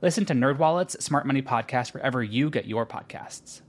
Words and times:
Listen 0.00 0.24
to 0.26 0.32
NerdWallet's 0.32 1.04
Smart 1.04 1.26
Money 1.26 1.42
Podcast 1.42 1.92
wherever 1.92 2.22
you 2.22 2.50
get 2.50 2.66
your 2.66 2.86
podcasts. 2.86 3.62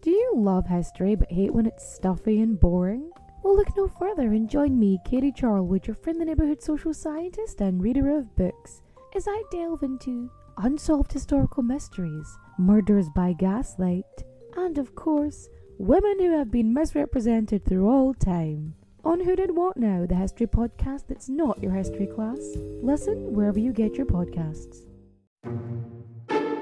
Do 0.00 0.10
you 0.10 0.32
love 0.34 0.66
history 0.66 1.14
but 1.16 1.30
hate 1.30 1.52
when 1.52 1.66
it's 1.66 1.86
stuffy 1.86 2.40
and 2.40 2.58
boring? 2.58 3.10
Well, 3.42 3.54
look 3.54 3.68
no 3.76 3.86
further 3.86 4.32
and 4.32 4.48
join 4.48 4.78
me, 4.78 4.98
Katie 5.04 5.30
Charlwood, 5.30 5.86
your 5.86 5.94
friendly 5.96 6.24
neighbourhood 6.24 6.62
social 6.62 6.94
scientist 6.94 7.60
and 7.60 7.82
reader 7.82 8.16
of 8.16 8.34
books, 8.34 8.80
as 9.14 9.26
I 9.28 9.42
delve 9.52 9.82
into 9.82 10.30
unsolved 10.56 11.12
historical 11.12 11.62
mysteries, 11.62 12.38
murders 12.58 13.10
by 13.14 13.34
gaslight, 13.34 14.24
and 14.56 14.78
of 14.78 14.94
course, 14.94 15.50
women 15.76 16.18
who 16.18 16.38
have 16.38 16.50
been 16.50 16.72
misrepresented 16.72 17.66
through 17.66 17.90
all 17.90 18.14
time. 18.14 18.74
On 19.02 19.18
Who 19.18 19.34
Did 19.34 19.56
What 19.56 19.78
Now, 19.78 20.04
the 20.06 20.14
history 20.14 20.46
podcast 20.46 21.04
that's 21.08 21.30
not 21.30 21.62
your 21.62 21.72
history 21.72 22.06
class. 22.06 22.38
Listen 22.82 23.32
wherever 23.32 23.58
you 23.58 23.72
get 23.72 23.94
your 23.94 24.04
podcasts. 24.04 24.84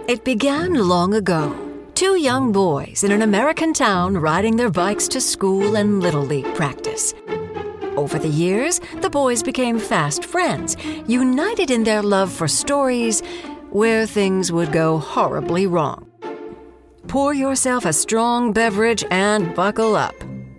It 0.07 0.25
began 0.25 0.75
long 0.75 1.15
ago. 1.15 1.57
Two 1.95 2.17
young 2.17 2.53
boys 2.53 3.03
in 3.03 3.11
an 3.11 3.23
American 3.23 3.73
town 3.73 4.17
riding 4.17 4.57
their 4.57 4.71
bikes 4.71 5.09
to 5.09 5.21
school 5.21 5.75
and 5.75 6.01
Little 6.01 6.23
League 6.23 6.55
practice. 6.55 7.13
Over 7.97 8.21
the 8.21 8.29
years, 8.29 8.81
the 9.01 9.11
boys 9.11 9.43
became 9.43 9.81
fast 9.81 10.25
friends, 10.25 10.77
united 11.09 11.73
in 11.73 11.83
their 11.83 12.03
love 12.03 12.31
for 12.31 12.47
stories 12.47 13.21
where 13.71 14.07
things 14.07 14.53
would 14.53 14.71
go 14.71 14.99
horribly 14.99 15.67
wrong. 15.67 16.09
Pour 17.09 17.35
yourself 17.35 17.85
a 17.85 17.93
strong 17.93 18.53
beverage 18.53 19.03
and 19.11 19.57
buckle 19.57 19.97
up. 19.97 20.15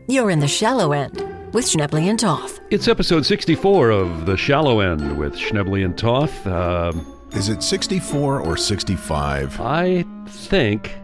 You're 0.09 0.29
in 0.29 0.39
the 0.39 0.47
shallow 0.47 0.91
end 0.91 1.28
with 1.53 1.65
Schnebley 1.65 2.09
and 2.09 2.19
Toth. 2.19 2.59
It's 2.69 2.87
episode 2.87 3.25
64 3.25 3.89
of 3.89 4.25
The 4.25 4.37
Shallow 4.37 4.79
End 4.79 5.17
with 5.17 5.35
Schnebley 5.35 5.83
and 5.83 5.97
Toth. 5.97 6.45
Um, 6.45 7.05
Is 7.33 7.49
it 7.49 7.63
64 7.63 8.41
or 8.41 8.57
65? 8.57 9.59
I 9.61 10.05
think. 10.27 10.95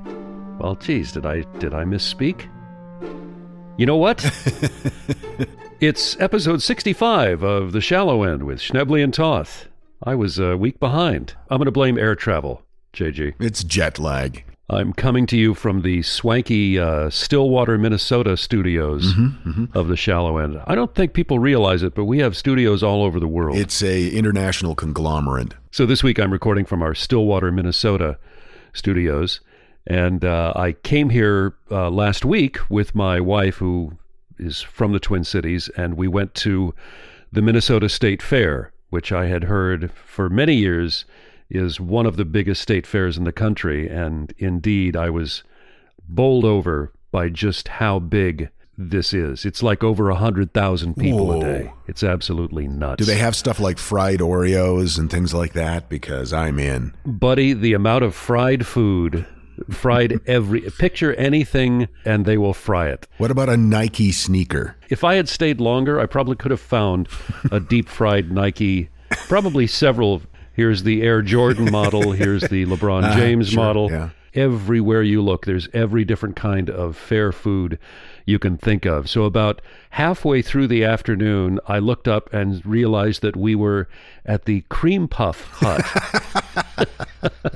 Well, 0.60 0.76
geez, 0.76 1.12
did 1.12 1.26
I 1.26 1.42
did 1.60 1.73
I 1.73 1.84
misspeak? 1.84 2.48
You 3.78 3.86
know 3.86 3.98
what? 3.98 4.23
it's 5.82 6.20
episode 6.20 6.62
65 6.62 7.44
of 7.44 7.72
The 7.73 7.82
Shallow 7.82 8.23
End 8.23 8.44
with 8.44 8.60
Schnebley 8.60 9.04
and 9.04 9.14
Toth. 9.14 9.68
I 10.04 10.16
was 10.16 10.40
a 10.40 10.56
week 10.56 10.80
behind. 10.80 11.34
I'm 11.50 11.58
going 11.58 11.66
to 11.66 11.72
blame 11.72 11.98
air 11.98 12.16
travel, 12.16 12.62
JG. 12.94 13.34
It's 13.40 13.64
jet 13.64 14.00
lag. 14.00 14.46
I'm 14.67 14.94
coming 14.94 15.27
to 15.27 15.38
you 15.38 15.53
from 15.53 15.83
the 15.83 16.02
swanky 16.02 16.80
uh, 16.80 17.11
Stillwater, 17.11 17.77
Minnesota 17.77 18.35
studios 18.35 19.13
of 19.73 19.88
The 19.88 19.95
Shallow 19.95 20.38
End. 20.38 20.59
I 20.66 20.73
don't 20.73 20.95
think 20.95 21.13
people 21.13 21.38
realize 21.38 21.83
it, 21.83 21.94
but 21.94 22.05
we 22.05 22.17
have 22.19 22.35
studios 22.35 22.81
all 22.81 23.03
over 23.03 23.19
the 23.19 23.27
world. 23.27 23.58
It's 23.58 23.83
a 23.83 24.09
international 24.09 24.73
conglomerate. 24.73 25.53
So 25.69 25.86
this 25.86 26.03
week 26.03 26.19
I'm 26.19 26.31
recording 26.31 26.66
from 26.66 26.81
our 26.81 26.95
Stillwater, 26.95 27.52
Minnesota 27.52 28.17
studios. 28.73 29.39
And 29.86 30.25
uh, 30.25 30.53
I 30.55 30.71
came 30.71 31.11
here 31.11 31.55
uh, 31.70 31.92
last 31.92 32.25
week 32.25 32.58
with 32.67 32.95
my 32.95 33.20
wife, 33.20 33.58
who 33.58 33.99
is 34.39 34.61
from 34.61 34.93
the 34.93 34.99
Twin 34.99 35.23
Cities, 35.23 35.70
and 35.77 35.95
we 35.95 36.08
went 36.08 36.33
to 36.36 36.73
the 37.31 37.43
Minnesota 37.43 37.87
State 37.87 38.23
Fair, 38.23 38.73
which 38.89 39.11
I 39.11 39.27
had 39.27 39.43
heard 39.43 39.92
for 39.92 40.27
many 40.27 40.55
years 40.55 41.05
is 41.50 41.80
one 41.80 42.06
of 42.06 42.17
the 42.17 42.26
biggest 42.26 42.61
state 42.61 42.88
fairs 42.88 43.17
in 43.17 43.23
the 43.23 43.32
country. 43.32 43.88
And 43.89 44.33
indeed, 44.38 44.95
I 44.95 45.10
was 45.10 45.44
bowled 46.08 46.45
over 46.45 46.92
by 47.11 47.30
just 47.30 47.67
how 47.67 48.00
big 48.00 48.50
this 48.78 49.14
is. 49.14 49.45
It's 49.45 49.64
like 49.64 49.84
over 49.84 50.10
a 50.10 50.16
hundred 50.16 50.54
thousand 50.54 50.95
people 50.95 51.28
Whoa. 51.28 51.39
a 51.39 51.44
day. 51.44 51.73
It's 51.88 52.04
absolutely 52.04 52.67
nuts. 52.67 53.00
Do 53.00 53.05
they 53.05 53.17
have 53.17 53.36
stuff 53.36 53.60
like 53.60 53.78
fried 53.78 54.20
Oreos 54.20 55.00
and 55.00 55.10
things 55.10 55.34
like 55.34 55.54
that? 55.54 55.88
Because 55.88 56.34
I'm 56.34 56.60
in. 56.60 56.94
buddy, 57.05 57.54
the 57.54 57.73
amount 57.73 58.04
of 58.04 58.14
fried 58.16 58.66
food, 58.67 59.26
fried 59.72 60.20
every 60.28 60.61
picture 60.61 61.14
anything 61.14 61.88
and 62.04 62.26
they 62.26 62.38
will 62.38 62.54
fry 62.54 62.89
it. 62.89 63.08
What 63.17 63.32
about 63.32 63.50
a 63.50 63.58
Nike 63.58 64.11
sneaker? 64.11 64.76
If 64.89 65.04
I 65.04 65.16
had 65.16 65.30
stayed 65.30 65.61
longer, 65.61 66.00
I 66.00 66.05
probably 66.05 66.36
could 66.36 66.52
have 66.52 66.60
found 66.60 67.08
a 67.52 67.60
deep 67.60 67.88
fried 67.88 68.32
Nike, 68.32 68.89
probably 69.28 69.67
several. 69.67 70.22
Here's 70.55 70.83
the 70.83 71.02
Air 71.04 71.21
Jordan 71.21 71.71
model, 71.71 72.11
here's 72.14 72.42
the 72.43 72.66
LeBron 72.67 73.04
Ah, 73.04 73.16
James 73.16 73.49
sure, 73.49 73.64
model. 73.64 73.92
yeah. 73.92 74.10
Everywhere 74.33 75.02
you 75.02 75.21
look, 75.21 75.45
there's 75.45 75.70
every 75.73 76.04
different 76.04 76.36
kind 76.36 76.70
of 76.70 76.98
fair 76.98 77.32
food 77.32 77.80
you 78.26 78.38
can 78.38 78.58
think 78.58 78.86
of. 78.86 79.10
So, 79.10 79.23
about 79.23 79.61
halfway 79.92 80.42
through 80.42 80.67
the 80.67 80.83
afternoon, 80.83 81.60
I 81.67 81.80
looked 81.80 82.08
up 82.08 82.33
and 82.33 82.66
realized 82.66 83.21
that 83.21 83.38
we 83.38 83.55
were 83.55 83.88
at 84.26 84.43
the 84.43 84.61
Cream 84.70 85.08
Puff 85.08 85.48
Hut. 85.54 85.86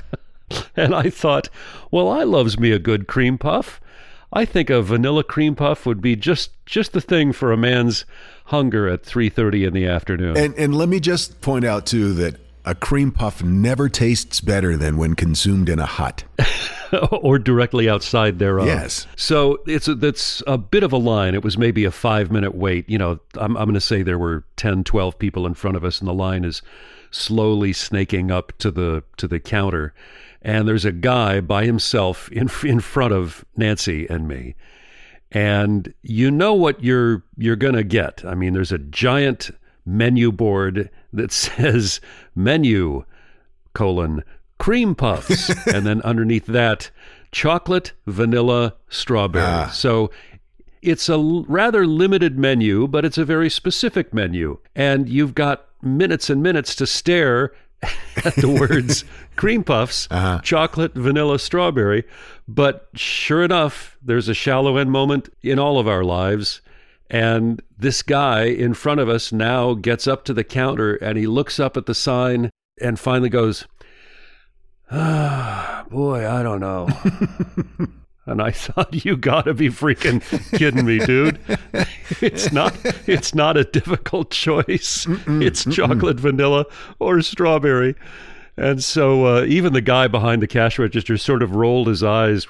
And 0.76 0.94
I 0.94 1.10
thought, 1.10 1.48
well, 1.90 2.08
I 2.08 2.24
loves 2.24 2.58
me 2.58 2.72
a 2.72 2.78
good 2.78 3.06
cream 3.06 3.38
puff. 3.38 3.80
I 4.32 4.44
think 4.44 4.70
a 4.70 4.82
vanilla 4.82 5.22
cream 5.22 5.54
puff 5.54 5.84
would 5.86 6.00
be 6.00 6.16
just 6.16 6.50
just 6.64 6.92
the 6.92 7.00
thing 7.00 7.32
for 7.32 7.52
a 7.52 7.56
man's 7.56 8.04
hunger 8.46 8.88
at 8.88 9.02
3:30 9.04 9.66
in 9.68 9.74
the 9.74 9.86
afternoon. 9.86 10.36
And 10.36 10.54
and 10.56 10.74
let 10.74 10.88
me 10.88 10.98
just 10.98 11.40
point 11.40 11.64
out 11.64 11.86
too 11.86 12.14
that 12.14 12.36
a 12.64 12.74
cream 12.74 13.10
puff 13.12 13.42
never 13.42 13.88
tastes 13.88 14.40
better 14.40 14.76
than 14.76 14.96
when 14.96 15.14
consumed 15.14 15.68
in 15.68 15.78
a 15.78 15.86
hut. 15.86 16.24
or 17.12 17.38
directly 17.38 17.88
outside 17.88 18.38
thereof. 18.38 18.66
Yes. 18.66 19.06
So 19.16 19.58
it's 19.66 19.88
a, 19.88 19.94
that's 19.94 20.42
a 20.46 20.58
bit 20.58 20.82
of 20.82 20.92
a 20.92 20.96
line. 20.96 21.34
It 21.34 21.44
was 21.44 21.56
maybe 21.56 21.84
a 21.84 21.90
5-minute 21.90 22.54
wait. 22.54 22.88
You 22.88 22.98
know, 22.98 23.20
I'm 23.34 23.56
I'm 23.56 23.64
going 23.64 23.74
to 23.74 23.80
say 23.80 24.02
there 24.02 24.18
were 24.18 24.44
10, 24.56 24.84
12 24.84 25.18
people 25.18 25.46
in 25.46 25.54
front 25.54 25.76
of 25.76 25.84
us 25.84 26.00
and 26.00 26.08
the 26.08 26.14
line 26.14 26.44
is 26.44 26.62
slowly 27.10 27.72
snaking 27.72 28.30
up 28.30 28.52
to 28.58 28.70
the 28.70 29.02
to 29.16 29.26
the 29.28 29.40
counter. 29.40 29.94
And 30.42 30.66
there's 30.66 30.84
a 30.84 30.92
guy 30.92 31.40
by 31.40 31.64
himself 31.64 32.30
in 32.32 32.50
in 32.64 32.80
front 32.80 33.12
of 33.12 33.44
Nancy 33.56 34.06
and 34.08 34.26
me. 34.26 34.54
and 35.32 35.94
you 36.02 36.30
know 36.30 36.54
what 36.54 36.82
you're 36.82 37.22
you're 37.36 37.56
going 37.56 37.74
to 37.74 37.84
get. 37.84 38.24
I 38.24 38.34
mean, 38.34 38.52
there's 38.52 38.72
a 38.72 38.78
giant 38.78 39.50
menu 39.84 40.32
board 40.32 40.90
that 41.12 41.32
says 41.32 42.00
menu 42.34 43.04
colon 43.72 44.22
cream 44.60 44.94
puffs, 44.94 45.48
and 45.66 45.86
then 45.86 46.02
underneath 46.02 46.46
that 46.46 46.90
chocolate, 47.32 47.92
vanilla, 48.06 48.74
strawberry. 48.88 49.44
Ah. 49.44 49.70
So 49.70 50.10
it's 50.82 51.08
a 51.08 51.18
rather 51.18 51.86
limited 51.86 52.38
menu, 52.38 52.86
but 52.86 53.04
it's 53.04 53.18
a 53.18 53.24
very 53.24 53.50
specific 53.50 54.14
menu, 54.14 54.58
and 54.76 55.08
you've 55.08 55.34
got 55.34 55.66
minutes 55.82 56.30
and 56.30 56.42
minutes 56.42 56.74
to 56.76 56.86
stare 56.86 57.52
at 58.24 58.34
the 58.36 58.48
words 58.48 59.04
cream 59.36 59.64
puffs, 59.64 60.06
uh-huh. 60.10 60.40
chocolate, 60.42 60.94
vanilla, 60.94 61.38
strawberry. 61.38 62.04
But 62.46 62.88
sure 62.94 63.42
enough, 63.42 63.96
there's 64.02 64.28
a 64.28 64.34
shallow 64.34 64.76
end 64.76 64.90
moment 64.90 65.30
in 65.42 65.58
all 65.58 65.78
of 65.78 65.88
our 65.88 66.04
lives. 66.04 66.60
And 67.10 67.60
this 67.76 68.02
guy 68.02 68.44
in 68.44 68.72
front 68.72 69.00
of 69.00 69.08
us 69.08 69.32
now 69.32 69.74
gets 69.74 70.06
up 70.06 70.24
to 70.26 70.32
the 70.32 70.44
counter 70.44 70.94
and 70.94 71.18
he 71.18 71.26
looks 71.26 71.58
up 71.58 71.76
at 71.76 71.86
the 71.86 71.94
sign 71.94 72.50
and 72.80 73.00
finally 73.00 73.28
goes, 73.28 73.66
Ah, 74.92 75.84
boy, 75.90 76.28
I 76.28 76.42
don't 76.44 76.60
know. 76.60 76.88
and 78.26 78.40
I 78.40 78.52
thought, 78.52 79.04
you 79.04 79.16
gotta 79.16 79.54
be 79.54 79.68
freaking 79.68 80.22
kidding 80.56 80.86
me, 80.86 80.98
dude. 81.00 81.40
it's 82.20 82.52
not 82.52 82.76
it's 83.08 83.34
not 83.34 83.56
a 83.56 83.64
difficult 83.64 84.30
choice. 84.30 85.06
it's 85.26 85.64
chocolate, 85.64 86.20
vanilla, 86.20 86.66
or 87.00 87.22
strawberry. 87.22 87.96
And 88.56 88.84
so 88.84 89.24
uh, 89.26 89.44
even 89.46 89.72
the 89.72 89.80
guy 89.80 90.06
behind 90.06 90.42
the 90.42 90.46
cash 90.46 90.78
register 90.78 91.16
sort 91.16 91.42
of 91.42 91.56
rolled 91.56 91.88
his 91.88 92.04
eyes 92.04 92.46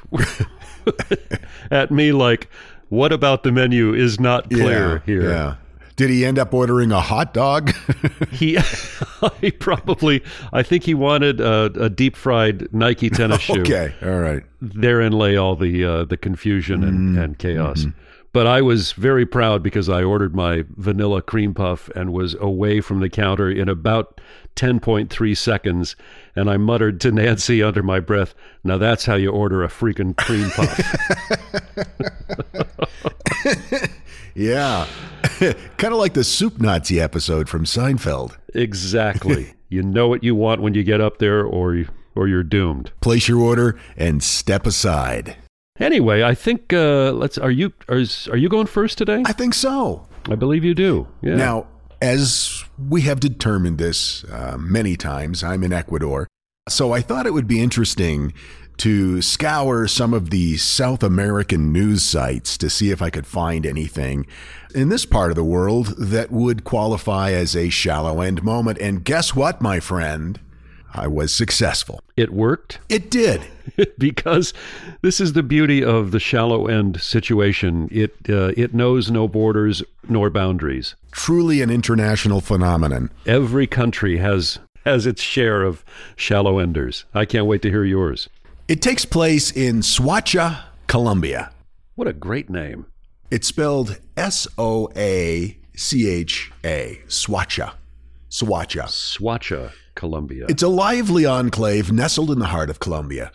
at 1.71 1.91
me 1.91 2.13
like, 2.13 2.49
what 2.91 3.13
about 3.13 3.43
the 3.43 3.51
menu 3.53 3.95
is 3.95 4.21
not 4.21 4.51
clear 4.51 4.97
yeah, 4.97 5.03
here? 5.07 5.31
Yeah. 5.31 5.55
Did 5.97 6.09
he 6.11 6.25
end 6.25 6.39
up 6.39 6.55
ordering 6.55 6.93
a 6.93 7.01
hot 7.01 7.33
dog? 7.35 7.73
He, 8.31 8.57
he 9.41 9.51
probably, 9.51 10.23
I 10.53 10.63
think 10.63 10.85
he 10.85 10.95
wanted 10.95 11.41
a, 11.41 11.65
a 11.79 11.91
deep 11.91 12.17
fried 12.17 12.73
Nike 12.73 13.11
tennis 13.11 13.41
shoe. 13.41 13.61
okay. 13.63 13.93
All 14.03 14.19
right. 14.19 14.43
Therein 14.63 15.13
lay 15.13 15.37
all 15.37 15.57
the 15.57 15.85
uh, 15.85 16.05
the 16.05 16.17
confusion 16.17 16.85
and, 16.85 16.99
Mm-hmm. 16.99 17.19
and 17.19 17.39
chaos. 17.39 17.87
But 18.33 18.47
I 18.47 18.63
was 18.63 18.93
very 18.93 19.27
proud 19.27 19.63
because 19.63 19.89
I 19.89 20.03
ordered 20.05 20.35
my 20.35 20.65
vanilla 20.77 21.21
cream 21.21 21.53
puff 21.53 21.89
and 21.97 22.13
was 22.13 22.35
away 22.41 22.81
from 22.81 23.01
the 23.01 23.09
counter 23.11 23.51
in 23.51 23.69
about 23.69 24.21
10.3 24.57 25.37
seconds. 25.37 25.97
And 26.37 26.49
I 26.49 26.57
muttered 26.57 27.01
to 27.01 27.11
Nancy 27.11 27.63
under 27.63 27.83
my 27.83 27.99
breath, 27.99 28.35
Now 28.63 28.79
that's 28.79 29.05
how 29.05 29.17
you 29.17 29.31
order 29.31 29.65
a 29.65 29.69
freaking 29.69 30.17
cream 30.17 30.51
puff. 30.51 30.81
Yeah. 34.35 34.87
kind 35.77 35.93
of 35.93 35.99
like 35.99 36.15
the 36.15 36.25
Soup 36.25 36.61
Nazi 36.61 37.01
episode 37.01 37.49
from 37.49 37.65
Seinfeld. 37.65 38.37
exactly. 38.55 39.55
you 39.69 39.83
know 39.83 40.09
what 40.09 40.25
you 40.25 40.35
want 40.35 40.63
when 40.63 40.75
you 40.75 40.83
get 40.83 41.01
up 41.01 41.19
there, 41.19 41.45
or, 41.45 41.85
or 42.15 42.29
you're 42.29 42.43
doomed. 42.43 42.93
Place 43.01 43.29
your 43.29 43.41
order 43.41 43.79
and 43.97 44.23
step 44.23 44.67
aside. 44.67 45.37
Anyway, 45.81 46.23
I 46.23 46.35
think 46.35 46.73
uh, 46.73 47.13
let's. 47.13 47.39
Are 47.39 47.51
you 47.51 47.73
are, 47.89 48.03
are 48.31 48.37
you 48.37 48.49
going 48.49 48.67
first 48.67 48.99
today? 48.99 49.23
I 49.25 49.33
think 49.33 49.55
so. 49.55 50.07
I 50.29 50.35
believe 50.35 50.65
you 50.65 50.75
do. 50.75 51.09
Yeah. 51.23 51.37
Now, 51.37 51.67
as 52.03 52.65
we 52.79 53.03
have 53.03 53.21
determined 53.21 53.79
this 53.79 54.25
uh, 54.25 54.57
many 54.59 54.97
times, 54.97 55.43
I'm 55.43 55.65
in 55.65 55.73
Ecuador. 55.73 56.29
So 56.69 56.93
I 56.93 57.01
thought 57.01 57.27
it 57.27 57.33
would 57.33 57.49
be 57.49 57.61
interesting 57.61 58.35
to 58.79 59.21
scour 59.21 59.87
some 59.87 60.15
of 60.15 60.31
the 60.31 60.57
South 60.57 61.03
American 61.03 61.73
news 61.73 62.03
sites 62.03 62.57
to 62.59 62.71
see 62.71 62.91
if 62.91 63.03
I 63.03 63.11
could 63.11 63.27
find 63.27 63.67
anything 63.67 64.27
in 64.75 64.89
this 64.89 65.05
part 65.05 65.31
of 65.31 65.37
the 65.37 65.45
world 65.45 65.89
that 65.99 66.31
would 66.31 66.65
qualify 66.65 67.33
as 67.33 67.55
a 67.55 67.69
shallow 67.69 68.21
end 68.21 68.43
moment. 68.43 68.79
And 68.79 69.05
guess 69.05 69.35
what, 69.35 69.61
my 69.61 69.81
friend? 69.81 70.41
I 70.93 71.07
was 71.07 71.35
successful. 71.35 72.01
it 72.17 72.33
worked. 72.33 72.79
It 72.89 73.11
did. 73.11 73.43
because 73.99 74.53
this 75.03 75.21
is 75.21 75.33
the 75.33 75.43
beauty 75.43 75.85
of 75.85 76.11
the 76.11 76.21
shallow 76.21 76.67
end 76.67 77.01
situation. 77.01 77.89
It 77.91 78.17
uh, 78.29 78.53
it 78.57 78.75
knows 78.75 79.11
no 79.11 79.29
borders 79.29 79.83
nor 80.09 80.31
boundaries. 80.31 80.95
Truly 81.13 81.63
an 81.63 81.71
international 81.71 82.41
phenomenon. 82.41 83.11
Every 83.27 83.67
country 83.67 84.19
has 84.19 84.59
has 84.85 85.07
its 85.07 85.23
share 85.23 85.63
of 85.63 85.85
shallow 86.17 86.59
enders. 86.59 87.05
I 87.15 87.25
can't 87.25 87.47
wait 87.47 87.63
to 87.63 87.71
hear 87.71 87.85
yours. 87.85 88.29
It 88.69 88.83
takes 88.83 89.05
place 89.05 89.51
in 89.51 89.81
Soacha, 89.81 90.63
Colombia. 90.87 91.53
What 91.95 92.09
a 92.09 92.13
great 92.13 92.49
name. 92.49 92.87
It's 93.31 93.47
spelled 93.49 93.99
S 94.17 94.49
O 94.59 94.89
A 94.97 95.57
C 95.77 96.09
H 96.09 96.51
A, 96.65 97.01
Soacha. 97.07 97.75
Soacha. 98.31 98.85
Soacha, 98.85 99.73
Colombia. 99.95 100.47
It's 100.49 100.63
a 100.63 100.69
lively 100.69 101.27
enclave 101.27 101.93
nestled 101.93 102.31
in 102.31 102.39
the 102.39 102.47
heart 102.47 102.71
of 102.71 102.79
Colombia, 102.79 103.33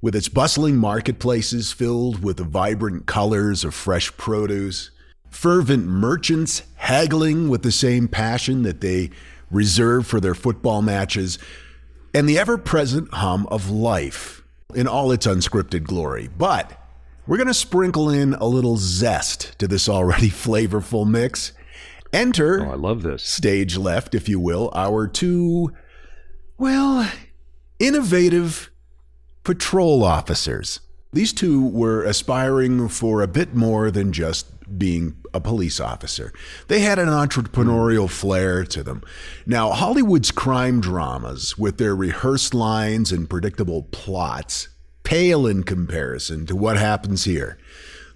with 0.00 0.14
its 0.14 0.28
bustling 0.28 0.76
marketplaces 0.76 1.72
filled 1.72 2.22
with 2.22 2.36
the 2.36 2.44
vibrant 2.44 3.06
colors 3.06 3.64
of 3.64 3.74
fresh 3.74 4.16
produce, 4.16 4.90
fervent 5.30 5.86
merchants 5.86 6.62
haggling 6.76 7.48
with 7.48 7.62
the 7.62 7.72
same 7.72 8.06
passion 8.06 8.62
that 8.62 8.80
they 8.80 9.10
reserve 9.50 10.06
for 10.06 10.20
their 10.20 10.34
football 10.34 10.80
matches, 10.80 11.38
and 12.14 12.28
the 12.28 12.38
ever 12.38 12.56
present 12.56 13.12
hum 13.14 13.46
of 13.48 13.68
life 13.68 14.42
in 14.74 14.86
all 14.86 15.10
its 15.10 15.26
unscripted 15.26 15.84
glory. 15.84 16.28
But 16.38 16.72
we're 17.26 17.36
going 17.36 17.48
to 17.48 17.54
sprinkle 17.54 18.10
in 18.10 18.34
a 18.34 18.46
little 18.46 18.76
zest 18.76 19.58
to 19.58 19.66
this 19.66 19.88
already 19.88 20.30
flavorful 20.30 21.08
mix. 21.08 21.52
Enter 22.16 22.66
oh, 22.66 22.72
I 22.72 22.74
love 22.76 23.02
this. 23.02 23.22
stage 23.22 23.76
left, 23.76 24.14
if 24.14 24.28
you 24.28 24.40
will, 24.40 24.70
our 24.74 25.06
two, 25.06 25.72
well, 26.56 27.10
innovative 27.78 28.70
patrol 29.44 30.02
officers. 30.02 30.80
These 31.12 31.34
two 31.34 31.68
were 31.68 32.02
aspiring 32.04 32.88
for 32.88 33.20
a 33.20 33.28
bit 33.28 33.54
more 33.54 33.90
than 33.90 34.12
just 34.12 34.46
being 34.78 35.16
a 35.32 35.40
police 35.40 35.78
officer. 35.78 36.32
They 36.68 36.80
had 36.80 36.98
an 36.98 37.08
entrepreneurial 37.08 38.10
flair 38.10 38.64
to 38.64 38.82
them. 38.82 39.02
Now, 39.46 39.70
Hollywood's 39.72 40.30
crime 40.30 40.80
dramas, 40.80 41.56
with 41.58 41.76
their 41.76 41.94
rehearsed 41.94 42.54
lines 42.54 43.12
and 43.12 43.30
predictable 43.30 43.84
plots, 43.84 44.68
pale 45.04 45.46
in 45.46 45.62
comparison 45.62 46.46
to 46.46 46.56
what 46.56 46.78
happens 46.78 47.24
here. 47.24 47.58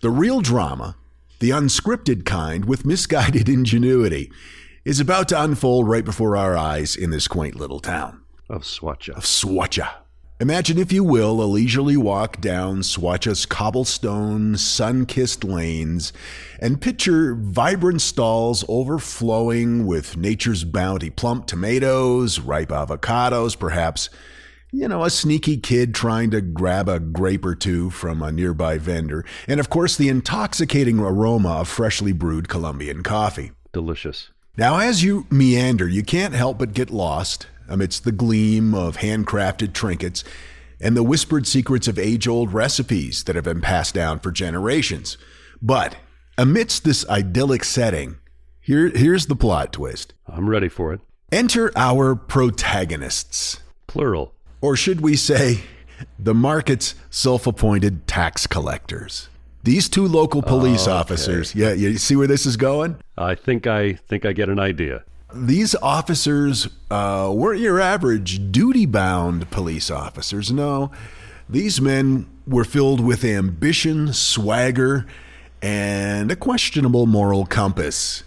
The 0.00 0.10
real 0.10 0.40
drama, 0.40 0.96
the 1.40 1.50
unscripted 1.50 2.24
kind 2.24 2.66
with 2.66 2.86
misguided 2.86 3.48
ingenuity, 3.58 4.30
is 4.84 5.00
about 5.00 5.28
to 5.28 5.42
unfold 5.42 5.88
right 5.88 6.04
before 6.04 6.36
our 6.36 6.56
eyes 6.56 6.96
in 6.96 7.10
this 7.10 7.28
quaint 7.28 7.56
little 7.56 7.80
town 7.80 8.22
Of 8.48 8.62
Soacha. 8.62 9.10
of 9.10 9.24
Soacha. 9.24 9.88
Imagine, 10.38 10.78
if 10.78 10.90
you 10.90 11.04
will, 11.04 11.42
a 11.42 11.44
leisurely 11.44 11.98
walk 11.98 12.40
down 12.40 12.80
Soacha's 12.80 13.44
cobblestone, 13.44 14.56
sun 14.56 15.04
kissed 15.04 15.44
lanes, 15.44 16.14
and 16.58 16.80
picture 16.80 17.34
vibrant 17.34 18.00
stalls 18.00 18.64
overflowing 18.66 19.86
with 19.86 20.16
nature's 20.16 20.64
bounty 20.64 21.10
plump 21.10 21.46
tomatoes, 21.46 22.40
ripe 22.40 22.70
avocados, 22.70 23.58
perhaps, 23.58 24.08
you 24.72 24.88
know, 24.88 25.04
a 25.04 25.10
sneaky 25.10 25.56
kid 25.56 25.94
trying 25.94 26.30
to 26.30 26.40
grab 26.40 26.88
a 26.88 27.00
grape 27.00 27.44
or 27.44 27.54
two 27.54 27.90
from 27.90 28.22
a 28.22 28.32
nearby 28.32 28.78
vendor, 28.78 29.24
and 29.48 29.60
of 29.60 29.70
course, 29.70 29.96
the 29.96 30.08
intoxicating 30.08 30.98
aroma 30.98 31.60
of 31.60 31.68
freshly 31.68 32.12
brewed 32.12 32.48
Colombian 32.48 33.02
coffee. 33.02 33.52
Delicious. 33.72 34.30
Now, 34.56 34.78
as 34.78 35.02
you 35.02 35.26
meander, 35.30 35.88
you 35.88 36.02
can't 36.02 36.34
help 36.34 36.58
but 36.58 36.74
get 36.74 36.90
lost 36.90 37.46
amidst 37.68 38.04
the 38.04 38.12
gleam 38.12 38.74
of 38.74 38.98
handcrafted 38.98 39.72
trinkets 39.72 40.24
and 40.80 40.96
the 40.96 41.02
whispered 41.02 41.46
secrets 41.46 41.88
of 41.88 41.98
age 41.98 42.26
old 42.26 42.52
recipes 42.52 43.24
that 43.24 43.36
have 43.36 43.44
been 43.44 43.60
passed 43.60 43.94
down 43.94 44.18
for 44.18 44.32
generations. 44.32 45.16
But 45.62 45.96
amidst 46.36 46.84
this 46.84 47.08
idyllic 47.08 47.64
setting, 47.64 48.16
here, 48.60 48.88
here's 48.88 49.26
the 49.26 49.36
plot 49.36 49.72
twist 49.72 50.14
I'm 50.26 50.48
ready 50.48 50.68
for 50.68 50.92
it. 50.92 51.00
enter 51.30 51.70
our 51.76 52.14
protagonists, 52.16 53.60
Plural. 53.86 54.34
Or 54.60 54.76
should 54.76 55.00
we 55.00 55.16
say, 55.16 55.60
the 56.18 56.34
market's 56.34 56.94
self 57.10 57.46
appointed 57.46 58.06
tax 58.06 58.46
collectors. 58.46 59.28
These 59.62 59.88
two 59.90 60.06
local 60.06 60.40
police 60.40 60.86
officers, 60.86 61.54
yeah, 61.54 61.72
you 61.72 61.98
see 61.98 62.16
where 62.16 62.26
this 62.26 62.46
is 62.46 62.56
going? 62.56 62.96
I 63.18 63.34
think 63.34 63.66
I 63.66 63.92
think 63.92 64.24
I 64.24 64.32
get 64.32 64.48
an 64.48 64.58
idea. 64.58 65.04
these 65.34 65.74
officers 65.76 66.68
uh, 66.90 67.30
weren't 67.32 67.60
your 67.60 67.78
average 67.78 68.50
duty 68.50 68.86
bound 68.86 69.50
police 69.50 69.90
officers. 69.90 70.50
No, 70.50 70.90
these 71.48 71.80
men 71.80 72.26
were 72.46 72.64
filled 72.64 73.00
with 73.00 73.22
ambition, 73.22 74.12
swagger, 74.14 75.06
and 75.62 76.32
a 76.32 76.36
questionable 76.36 77.06
moral 77.06 77.44
compass. 77.44 78.24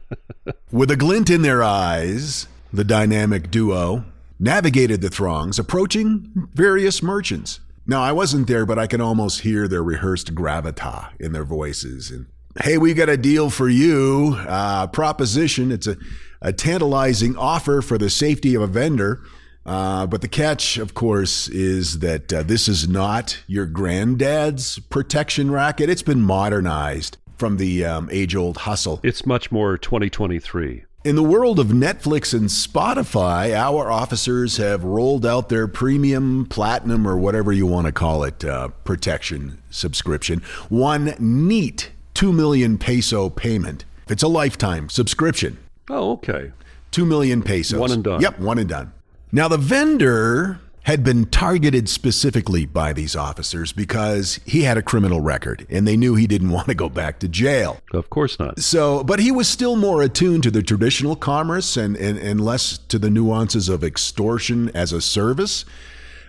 with 0.72 0.90
a 0.90 0.96
glint 0.96 1.30
in 1.30 1.42
their 1.42 1.62
eyes, 1.62 2.48
the 2.72 2.84
dynamic 2.84 3.50
duo 3.50 4.04
navigated 4.38 5.00
the 5.00 5.08
throngs, 5.08 5.58
approaching 5.58 6.48
various 6.54 7.02
merchants. 7.02 7.60
Now, 7.86 8.02
I 8.02 8.12
wasn't 8.12 8.48
there, 8.48 8.66
but 8.66 8.78
I 8.78 8.86
can 8.86 9.00
almost 9.00 9.40
hear 9.40 9.68
their 9.68 9.82
rehearsed 9.82 10.34
gravita 10.34 11.10
in 11.20 11.32
their 11.32 11.44
voices. 11.44 12.10
And 12.10 12.26
hey, 12.60 12.78
we 12.78 12.94
got 12.94 13.08
a 13.08 13.16
deal 13.16 13.48
for 13.48 13.68
you. 13.68 14.36
Uh, 14.38 14.88
proposition. 14.88 15.70
It's 15.70 15.86
a, 15.86 15.96
a 16.42 16.52
tantalizing 16.52 17.36
offer 17.36 17.82
for 17.82 17.96
the 17.96 18.10
safety 18.10 18.54
of 18.54 18.62
a 18.62 18.66
vendor. 18.66 19.22
Uh, 19.64 20.06
but 20.06 20.20
the 20.20 20.28
catch, 20.28 20.78
of 20.78 20.94
course, 20.94 21.48
is 21.48 21.98
that 21.98 22.32
uh, 22.32 22.42
this 22.42 22.68
is 22.68 22.88
not 22.88 23.38
your 23.48 23.66
granddad's 23.66 24.78
protection 24.78 25.50
racket. 25.50 25.90
It's 25.90 26.02
been 26.02 26.22
modernized 26.22 27.18
from 27.36 27.56
the 27.56 27.84
um, 27.84 28.08
age 28.12 28.36
old 28.36 28.58
hustle. 28.58 29.00
It's 29.02 29.26
much 29.26 29.50
more 29.50 29.76
2023. 29.76 30.84
In 31.06 31.14
the 31.14 31.22
world 31.22 31.60
of 31.60 31.68
Netflix 31.68 32.34
and 32.34 32.48
Spotify, 32.48 33.54
our 33.56 33.92
officers 33.92 34.56
have 34.56 34.82
rolled 34.82 35.24
out 35.24 35.48
their 35.48 35.68
premium, 35.68 36.46
platinum, 36.46 37.06
or 37.06 37.16
whatever 37.16 37.52
you 37.52 37.64
want 37.64 37.86
to 37.86 37.92
call 37.92 38.24
it, 38.24 38.44
uh, 38.44 38.70
protection 38.82 39.62
subscription. 39.70 40.42
One 40.68 41.14
neat 41.20 41.92
2 42.14 42.32
million 42.32 42.76
peso 42.76 43.30
payment. 43.30 43.84
It's 44.08 44.24
a 44.24 44.26
lifetime 44.26 44.88
subscription. 44.88 45.58
Oh, 45.88 46.14
okay. 46.14 46.50
2 46.90 47.04
million 47.06 47.40
pesos. 47.40 47.78
One 47.78 47.92
and 47.92 48.02
done. 48.02 48.20
Yep, 48.20 48.40
one 48.40 48.58
and 48.58 48.68
done. 48.68 48.92
Now, 49.30 49.46
the 49.46 49.58
vendor 49.58 50.58
had 50.86 51.02
been 51.02 51.26
targeted 51.26 51.88
specifically 51.88 52.64
by 52.64 52.92
these 52.92 53.16
officers 53.16 53.72
because 53.72 54.38
he 54.46 54.62
had 54.62 54.78
a 54.78 54.82
criminal 54.82 55.20
record 55.20 55.66
and 55.68 55.84
they 55.84 55.96
knew 55.96 56.14
he 56.14 56.28
didn't 56.28 56.50
want 56.52 56.68
to 56.68 56.74
go 56.74 56.88
back 56.88 57.18
to 57.18 57.26
jail. 57.26 57.80
Of 57.92 58.08
course 58.08 58.38
not. 58.38 58.60
So, 58.60 59.02
but 59.02 59.18
he 59.18 59.32
was 59.32 59.48
still 59.48 59.74
more 59.74 60.00
attuned 60.00 60.44
to 60.44 60.50
the 60.52 60.62
traditional 60.62 61.16
commerce 61.16 61.76
and, 61.76 61.96
and, 61.96 62.16
and 62.16 62.40
less 62.40 62.78
to 62.78 63.00
the 63.00 63.10
nuances 63.10 63.68
of 63.68 63.82
extortion 63.82 64.70
as 64.76 64.92
a 64.92 65.00
service. 65.00 65.64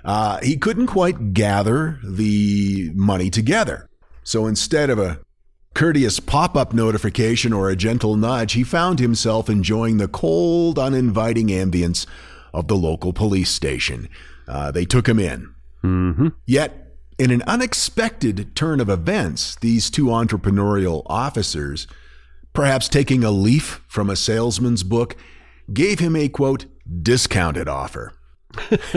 Uh, 0.04 0.40
he 0.42 0.58
couldn't 0.58 0.88
quite 0.88 1.34
gather 1.34 2.00
the 2.04 2.90
money 2.96 3.30
together. 3.30 3.88
So 4.24 4.48
instead 4.48 4.90
of 4.90 4.98
a 4.98 5.20
courteous 5.76 6.20
pop 6.20 6.58
up 6.58 6.74
notification 6.74 7.54
or 7.54 7.70
a 7.70 7.76
gentle 7.76 8.16
nudge, 8.16 8.54
he 8.54 8.64
found 8.64 8.98
himself 8.98 9.52
enjoying 9.52 9.98
the 9.98 10.08
cold, 10.08 10.80
uninviting 10.80 11.50
ambience 11.50 12.08
of 12.56 12.68
the 12.68 12.76
local 12.76 13.14
police 13.14 13.52
station. 13.52 14.10
Uh, 14.48 14.72
they 14.72 14.86
took 14.86 15.08
him 15.08 15.20
in. 15.20 15.54
Mm-hmm. 15.84 16.28
Yet, 16.46 16.84
In 17.20 17.32
an 17.32 17.42
unexpected 17.48 18.56
turn 18.56 18.80
of 18.80 18.90
events, 18.90 19.56
these 19.56 19.90
two 19.90 20.06
entrepreneurial 20.06 21.02
officers, 21.08 21.88
perhaps 22.54 22.88
taking 22.88 23.24
a 23.24 23.32
leaf 23.32 23.84
from 23.88 24.08
a 24.10 24.16
salesman's 24.16 24.84
book, 24.84 25.16
gave 25.74 25.98
him 26.00 26.16
a 26.16 26.30
quote, 26.30 26.66
discounted 27.02 27.68
offer. 27.68 28.14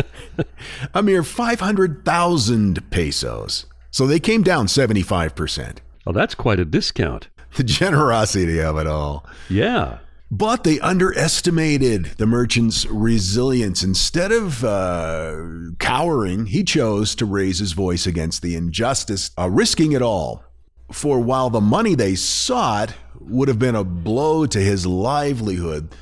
a 0.94 1.02
mere 1.02 1.22
500,000 1.22 2.90
pesos. 2.90 3.66
So 3.90 4.06
they 4.06 4.20
came 4.20 4.42
down 4.42 4.66
75%. 4.66 5.78
Oh, 6.06 6.12
that's 6.12 6.34
quite 6.34 6.60
a 6.60 6.64
discount. 6.64 7.28
The 7.56 7.64
generosity 7.64 8.60
of 8.60 8.76
it 8.78 8.86
all. 8.86 9.26
Yeah. 9.48 9.98
But 10.32 10.62
they 10.62 10.78
underestimated 10.78 12.12
the 12.16 12.26
merchant's 12.26 12.86
resilience. 12.86 13.82
Instead 13.82 14.30
of 14.30 14.64
uh, 14.64 15.42
cowering, 15.80 16.46
he 16.46 16.62
chose 16.62 17.16
to 17.16 17.26
raise 17.26 17.58
his 17.58 17.72
voice 17.72 18.06
against 18.06 18.40
the 18.40 18.54
injustice, 18.54 19.32
uh, 19.36 19.50
risking 19.50 19.90
it 19.90 20.02
all. 20.02 20.44
For 20.92 21.18
while 21.18 21.50
the 21.50 21.60
money 21.60 21.96
they 21.96 22.14
sought 22.14 22.94
would 23.18 23.48
have 23.48 23.58
been 23.58 23.74
a 23.74 23.82
blow 23.82 24.46
to 24.46 24.60
his 24.60 24.86
livelihood, 24.86 25.94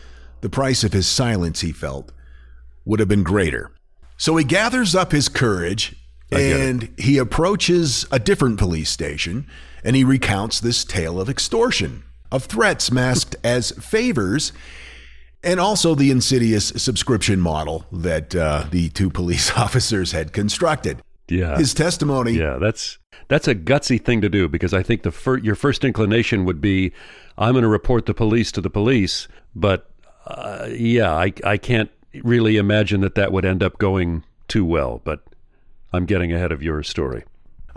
the 0.43 0.51
price 0.51 0.85
of 0.85 0.93
his 0.93 1.09
silence, 1.09 1.63
he 1.63 1.73
felt, 1.73 2.13
would 2.85 3.01
have 3.01 3.09
been 3.09 3.23
greater. 3.23 3.73
So 4.19 4.37
he 4.37 4.45
gathers 4.45 4.95
up 4.95 5.13
his 5.13 5.29
courage 5.29 5.97
and 6.31 6.93
he 6.99 7.17
approaches 7.17 8.05
a 8.11 8.19
different 8.19 8.59
police 8.59 8.91
station 8.91 9.47
and 9.83 9.97
he 9.97 10.05
recounts 10.05 10.61
this 10.61 10.85
tale 10.85 11.21
of 11.21 11.31
extortion 11.31 12.03
of 12.31 12.45
threats 12.45 12.91
masked 12.91 13.37
as 13.43 13.71
favors, 13.73 14.53
and 15.43 15.61
also 15.61 15.95
the 15.95 16.11
insidious 16.11 16.69
subscription 16.69 17.41
model 17.41 17.87
that 17.93 18.35
uh, 18.35 18.67
the 18.71 18.89
two 18.91 19.11
police 19.11 19.51
officers 19.57 20.13
had 20.13 20.33
constructed. 20.33 21.01
Yeah. 21.29 21.57
His 21.59 21.75
testimony. 21.75 22.33
Yeah, 22.33 22.59
that's 22.59 22.99
that's 23.29 23.47
a 23.47 23.55
gutsy 23.55 24.03
thing 24.03 24.21
to 24.23 24.29
do 24.29 24.49
because 24.49 24.73
I 24.73 24.83
think 24.83 25.03
the 25.03 25.13
fir- 25.13 25.39
your 25.39 25.55
first 25.55 25.85
inclination 25.85 26.45
would 26.47 26.61
be, 26.61 26.93
I'm 27.37 27.53
going 27.53 27.63
to 27.63 27.69
report 27.69 28.07
the 28.07 28.15
police 28.15 28.51
to 28.53 28.61
the 28.61 28.71
police, 28.71 29.29
but 29.55 29.91
uh, 30.27 30.69
yeah, 30.71 31.15
I 31.15 31.33
I 31.45 31.57
can't 31.57 31.91
really 32.23 32.57
imagine 32.57 33.03
that 33.03 33.15
that 33.17 33.33
would 33.33 33.45
end 33.45 33.63
up 33.63 33.79
going 33.79 34.25
too 34.49 34.65
well. 34.65 35.03
But 35.05 35.23
I'm 35.93 36.07
getting 36.07 36.33
ahead 36.33 36.53
of 36.53 36.63
your 36.63 36.83
story. 36.83 37.25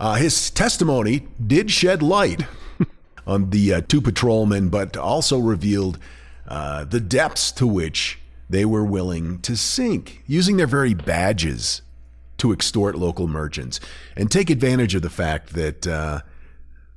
Uh, 0.00 0.14
his 0.14 0.50
testimony 0.50 1.28
did 1.46 1.70
shed 1.70 2.02
light 2.02 2.44
on 3.26 3.50
the 3.50 3.74
uh, 3.74 3.80
two 3.82 4.00
patrolmen, 4.00 4.68
but 4.68 4.96
also 4.96 5.38
revealed 5.38 5.98
uh, 6.48 6.84
the 6.84 7.00
depths 7.00 7.52
to 7.52 7.66
which 7.66 8.18
they 8.50 8.64
were 8.64 8.84
willing 8.84 9.40
to 9.40 9.56
sink, 9.56 10.22
using 10.26 10.56
their 10.56 10.66
very 10.66 10.94
badges 10.94 11.82
to 12.38 12.52
extort 12.52 12.96
local 12.96 13.28
merchants 13.28 13.80
and 14.16 14.30
take 14.30 14.50
advantage 14.50 14.94
of 14.94 15.02
the 15.02 15.10
fact 15.10 15.54
that 15.54 15.86
uh, 15.86 16.20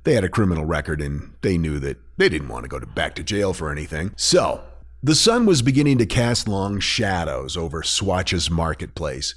they 0.04 0.14
had 0.14 0.24
a 0.24 0.28
criminal 0.28 0.64
record 0.64 1.00
and 1.00 1.34
they 1.42 1.56
knew 1.56 1.78
that 1.78 1.98
they 2.16 2.28
didn't 2.28 2.48
want 2.48 2.64
to 2.64 2.68
go 2.68 2.78
to, 2.78 2.86
back 2.86 3.14
to 3.14 3.22
jail 3.22 3.52
for 3.52 3.70
anything. 3.70 4.12
So 4.16 4.62
the 5.02 5.14
sun 5.14 5.46
was 5.46 5.62
beginning 5.62 5.98
to 5.98 6.06
cast 6.06 6.48
long 6.48 6.80
shadows 6.80 7.56
over 7.56 7.82
Swatch's 7.82 8.50
marketplace. 8.50 9.34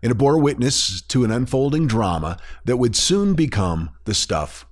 And 0.00 0.12
it 0.12 0.14
bore 0.14 0.38
witness 0.38 1.02
to 1.02 1.24
an 1.24 1.32
unfolding 1.32 1.88
drama 1.88 2.38
that 2.64 2.76
would 2.76 2.94
soon 2.94 3.34
become 3.34 3.90
the 4.04 4.14
stuff 4.14 4.64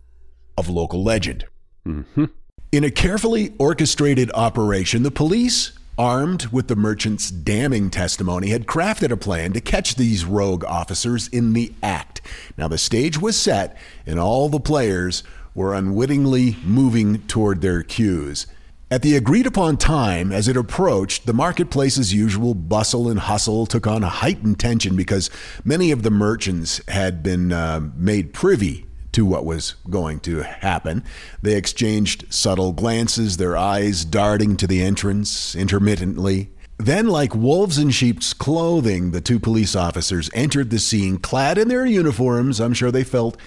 of 0.57 0.69
local 0.69 1.03
legend. 1.03 1.47
Mm-hmm. 1.87 2.25
In 2.73 2.85
a 2.85 2.91
carefully 2.91 3.55
orchestrated 3.59 4.31
operation, 4.35 5.03
the 5.03 5.11
police, 5.11 5.73
armed 5.97 6.47
with 6.47 6.69
the 6.69 6.77
merchant's 6.77 7.31
damning 7.31 7.91
testimony, 7.91 8.49
had 8.49 8.67
crafted 8.67 9.11
a 9.11 9.17
plan 9.17 9.53
to 9.53 9.61
catch 9.61 9.95
these 9.95 10.25
rogue 10.25 10.65
officers 10.65 11.29
in 11.29 11.53
the 11.53 11.73
act. 11.83 12.21
Now, 12.59 12.69
the 12.69 12.77
stage 12.77 13.19
was 13.19 13.37
set, 13.37 13.77
and 14.05 14.19
all 14.19 14.49
the 14.49 14.61
players 14.61 15.23
were 15.55 15.75
unwittingly 15.75 16.57
moving 16.65 17.23
toward 17.29 17.63
their 17.63 17.83
cues. 17.83 18.47
At 18.91 19.03
the 19.03 19.17
agreed 19.17 19.47
upon 19.47 19.79
time, 19.79 20.31
as 20.31 20.47
it 20.47 20.57
approached, 20.57 21.27
the 21.27 21.33
marketplace's 21.33 22.15
usual 22.15 22.55
bustle 22.55 23.09
and 23.09 23.19
hustle 23.19 23.67
took 23.67 23.87
on 23.87 24.05
a 24.05 24.09
heightened 24.09 24.61
tension 24.61 24.95
because 24.95 25.31
many 25.65 25.91
of 25.91 26.03
the 26.03 26.11
merchants 26.11 26.81
had 26.87 27.23
been 27.23 27.53
uh, 27.53 27.81
made 27.97 28.33
privy 28.33 28.86
to 29.17 29.25
what 29.25 29.47
was 29.47 29.77
going 29.89 30.21
to 30.21 30.43
happen. 30.43 31.03
They 31.41 31.57
exchanged 31.57 32.27
subtle 32.29 32.75
glances, 32.75 33.39
their 33.39 33.57
eyes 33.57 34.05
darting 34.05 34.59
to 34.59 34.67
the 34.67 34.83
entrance 34.83 35.57
intermittently. 35.57 36.51
Then, 36.77 37.09
like 37.09 37.35
wolves 37.35 37.79
in 37.79 37.93
sheep's 37.93 38.35
clothing, 38.35 39.13
the 39.13 39.23
two 39.23 39.41
police 39.41 39.75
officers 39.75 40.29
entered 40.35 40.69
the 40.69 40.79
scene 40.79 41.17
clad 41.17 41.57
in 41.57 41.69
their 41.69 41.87
uniforms. 41.87 42.61
I'm 42.61 42.75
sure 42.75 42.91
they 42.91 43.05
felt 43.05 43.39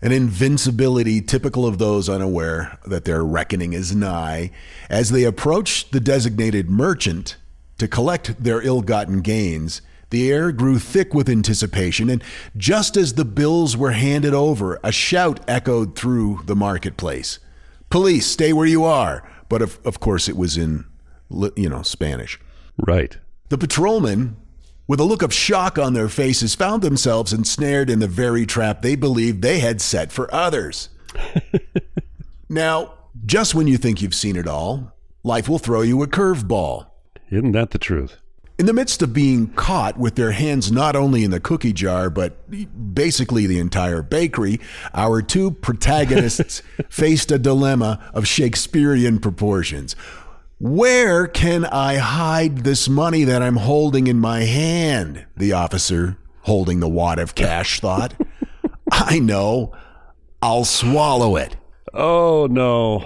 an 0.00 0.12
invincibility 0.12 1.20
typical 1.20 1.66
of 1.66 1.78
those 1.78 2.08
unaware 2.08 2.78
that 2.86 3.04
their 3.04 3.24
reckoning 3.24 3.72
is 3.72 3.96
nigh. 3.96 4.52
As 4.88 5.10
they 5.10 5.24
approached 5.24 5.90
the 5.90 5.98
designated 5.98 6.70
merchant 6.70 7.36
to 7.78 7.88
collect 7.88 8.44
their 8.44 8.62
ill 8.62 8.80
gotten 8.80 9.22
gains, 9.22 9.82
the 10.10 10.30
air 10.30 10.52
grew 10.52 10.78
thick 10.78 11.14
with 11.14 11.28
anticipation, 11.28 12.10
and 12.10 12.22
just 12.56 12.96
as 12.96 13.14
the 13.14 13.24
bills 13.24 13.76
were 13.76 13.92
handed 13.92 14.34
over, 14.34 14.78
a 14.82 14.92
shout 14.92 15.40
echoed 15.48 15.96
through 15.96 16.40
the 16.44 16.56
marketplace 16.56 17.38
Police, 17.94 18.26
stay 18.26 18.52
where 18.52 18.66
you 18.66 18.82
are. 18.82 19.22
But 19.48 19.62
of, 19.62 19.78
of 19.84 20.00
course, 20.00 20.28
it 20.28 20.36
was 20.36 20.56
in, 20.56 20.84
you 21.54 21.68
know, 21.68 21.82
Spanish. 21.82 22.40
Right. 22.76 23.16
The 23.50 23.56
patrolmen, 23.56 24.34
with 24.88 24.98
a 24.98 25.04
look 25.04 25.22
of 25.22 25.32
shock 25.32 25.78
on 25.78 25.94
their 25.94 26.08
faces, 26.08 26.56
found 26.56 26.82
themselves 26.82 27.32
ensnared 27.32 27.88
in 27.88 28.00
the 28.00 28.08
very 28.08 28.46
trap 28.46 28.82
they 28.82 28.96
believed 28.96 29.42
they 29.42 29.60
had 29.60 29.80
set 29.80 30.10
for 30.10 30.32
others. 30.34 30.88
now, 32.48 32.94
just 33.24 33.54
when 33.54 33.68
you 33.68 33.76
think 33.76 34.02
you've 34.02 34.12
seen 34.12 34.34
it 34.34 34.48
all, 34.48 34.92
life 35.22 35.48
will 35.48 35.60
throw 35.60 35.82
you 35.82 36.02
a 36.02 36.08
curveball. 36.08 36.86
Isn't 37.30 37.52
that 37.52 37.70
the 37.70 37.78
truth? 37.78 38.16
In 38.56 38.66
the 38.66 38.72
midst 38.72 39.02
of 39.02 39.12
being 39.12 39.48
caught 39.48 39.98
with 39.98 40.14
their 40.14 40.30
hands 40.30 40.70
not 40.70 40.94
only 40.94 41.24
in 41.24 41.32
the 41.32 41.40
cookie 41.40 41.72
jar, 41.72 42.08
but 42.08 42.94
basically 42.94 43.46
the 43.46 43.58
entire 43.58 44.00
bakery, 44.00 44.60
our 44.92 45.22
two 45.22 45.50
protagonists 45.50 46.62
faced 46.88 47.32
a 47.32 47.38
dilemma 47.38 48.08
of 48.14 48.28
Shakespearean 48.28 49.18
proportions. 49.18 49.96
Where 50.60 51.26
can 51.26 51.64
I 51.64 51.96
hide 51.96 52.58
this 52.58 52.88
money 52.88 53.24
that 53.24 53.42
I'm 53.42 53.56
holding 53.56 54.06
in 54.06 54.20
my 54.20 54.42
hand? 54.44 55.26
The 55.36 55.52
officer, 55.52 56.16
holding 56.42 56.78
the 56.78 56.88
wad 56.88 57.18
of 57.18 57.34
cash, 57.34 57.80
thought. 57.80 58.14
I 58.92 59.18
know. 59.18 59.72
I'll 60.40 60.64
swallow 60.64 61.34
it. 61.34 61.56
Oh, 61.92 62.46
no. 62.48 63.02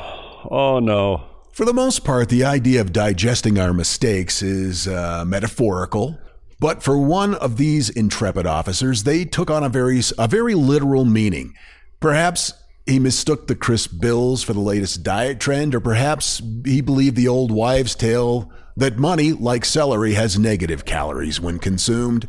Oh, 0.50 0.78
no. 0.78 1.27
For 1.58 1.64
the 1.64 1.74
most 1.74 2.04
part, 2.04 2.28
the 2.28 2.44
idea 2.44 2.80
of 2.80 2.92
digesting 2.92 3.58
our 3.58 3.72
mistakes 3.72 4.42
is 4.42 4.86
uh, 4.86 5.24
metaphorical. 5.26 6.16
But 6.60 6.84
for 6.84 6.96
one 6.96 7.34
of 7.34 7.56
these 7.56 7.90
intrepid 7.90 8.46
officers, 8.46 9.02
they 9.02 9.24
took 9.24 9.50
on 9.50 9.64
a 9.64 9.68
very, 9.68 10.00
a 10.16 10.28
very 10.28 10.54
literal 10.54 11.04
meaning. 11.04 11.54
Perhaps 11.98 12.52
he 12.86 13.00
mistook 13.00 13.48
the 13.48 13.56
crisp 13.56 13.98
bills 13.98 14.44
for 14.44 14.52
the 14.52 14.60
latest 14.60 15.02
diet 15.02 15.40
trend, 15.40 15.74
or 15.74 15.80
perhaps 15.80 16.40
he 16.64 16.80
believed 16.80 17.16
the 17.16 17.26
old 17.26 17.50
wives' 17.50 17.96
tale 17.96 18.52
that 18.76 18.96
money, 18.96 19.32
like 19.32 19.64
celery, 19.64 20.14
has 20.14 20.38
negative 20.38 20.84
calories 20.84 21.40
when 21.40 21.58
consumed. 21.58 22.28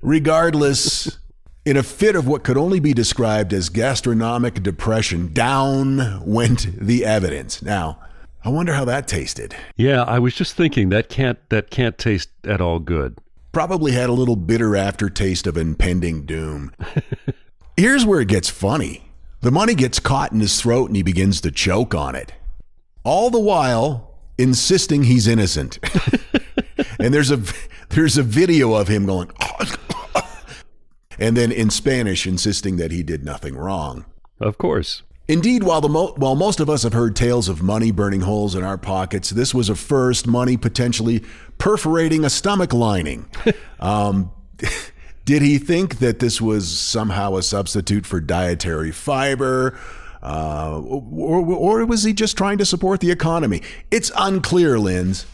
Regardless, 0.00 1.18
in 1.64 1.76
a 1.76 1.82
fit 1.82 2.14
of 2.14 2.28
what 2.28 2.44
could 2.44 2.56
only 2.56 2.78
be 2.78 2.94
described 2.94 3.52
as 3.52 3.68
gastronomic 3.68 4.62
depression, 4.62 5.32
down 5.32 6.24
went 6.24 6.68
the 6.80 7.04
evidence. 7.04 7.60
Now, 7.62 7.98
I 8.48 8.50
wonder 8.50 8.72
how 8.72 8.86
that 8.86 9.06
tasted. 9.06 9.54
Yeah, 9.76 10.04
I 10.04 10.18
was 10.18 10.32
just 10.32 10.56
thinking 10.56 10.88
that 10.88 11.10
can't 11.10 11.38
that 11.50 11.68
can't 11.68 11.98
taste 11.98 12.30
at 12.44 12.62
all 12.62 12.78
good. 12.78 13.18
Probably 13.52 13.92
had 13.92 14.08
a 14.08 14.14
little 14.14 14.36
bitter 14.36 14.74
aftertaste 14.74 15.46
of 15.46 15.58
impending 15.58 16.24
doom. 16.24 16.72
Here's 17.76 18.06
where 18.06 18.22
it 18.22 18.28
gets 18.28 18.48
funny. 18.48 19.12
The 19.42 19.50
money 19.50 19.74
gets 19.74 20.00
caught 20.00 20.32
in 20.32 20.40
his 20.40 20.58
throat 20.58 20.86
and 20.86 20.96
he 20.96 21.02
begins 21.02 21.42
to 21.42 21.50
choke 21.50 21.94
on 21.94 22.14
it. 22.14 22.32
All 23.04 23.28
the 23.28 23.38
while 23.38 24.14
insisting 24.38 25.02
he's 25.02 25.26
innocent. 25.26 25.78
and 26.98 27.12
there's 27.12 27.30
a 27.30 27.42
there's 27.90 28.16
a 28.16 28.22
video 28.22 28.72
of 28.72 28.88
him 28.88 29.04
going 29.04 29.30
and 31.18 31.36
then 31.36 31.52
in 31.52 31.68
Spanish 31.68 32.26
insisting 32.26 32.76
that 32.76 32.92
he 32.92 33.02
did 33.02 33.26
nothing 33.26 33.56
wrong. 33.56 34.06
Of 34.40 34.56
course. 34.56 35.02
Indeed, 35.28 35.62
while, 35.62 35.82
the 35.82 35.90
mo- 35.90 36.14
while 36.16 36.34
most 36.34 36.58
of 36.58 36.70
us 36.70 36.84
have 36.84 36.94
heard 36.94 37.14
tales 37.14 37.50
of 37.50 37.62
money 37.62 37.90
burning 37.90 38.22
holes 38.22 38.54
in 38.54 38.64
our 38.64 38.78
pockets, 38.78 39.28
this 39.28 39.54
was 39.54 39.68
a 39.68 39.74
first 39.74 40.26
money 40.26 40.56
potentially 40.56 41.22
perforating 41.58 42.24
a 42.24 42.30
stomach 42.30 42.72
lining. 42.72 43.28
um, 43.80 44.32
did 45.26 45.42
he 45.42 45.58
think 45.58 45.98
that 45.98 46.20
this 46.20 46.40
was 46.40 46.66
somehow 46.66 47.36
a 47.36 47.42
substitute 47.42 48.06
for 48.06 48.20
dietary 48.20 48.90
fiber? 48.90 49.78
Uh, 50.22 50.80
or, 50.80 51.44
or 51.44 51.84
was 51.84 52.04
he 52.04 52.14
just 52.14 52.36
trying 52.36 52.56
to 52.56 52.64
support 52.64 53.00
the 53.00 53.10
economy? 53.10 53.60
It's 53.90 54.10
unclear, 54.16 54.78
Linz. 54.78 55.26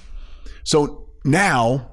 So 0.64 1.08
now 1.24 1.92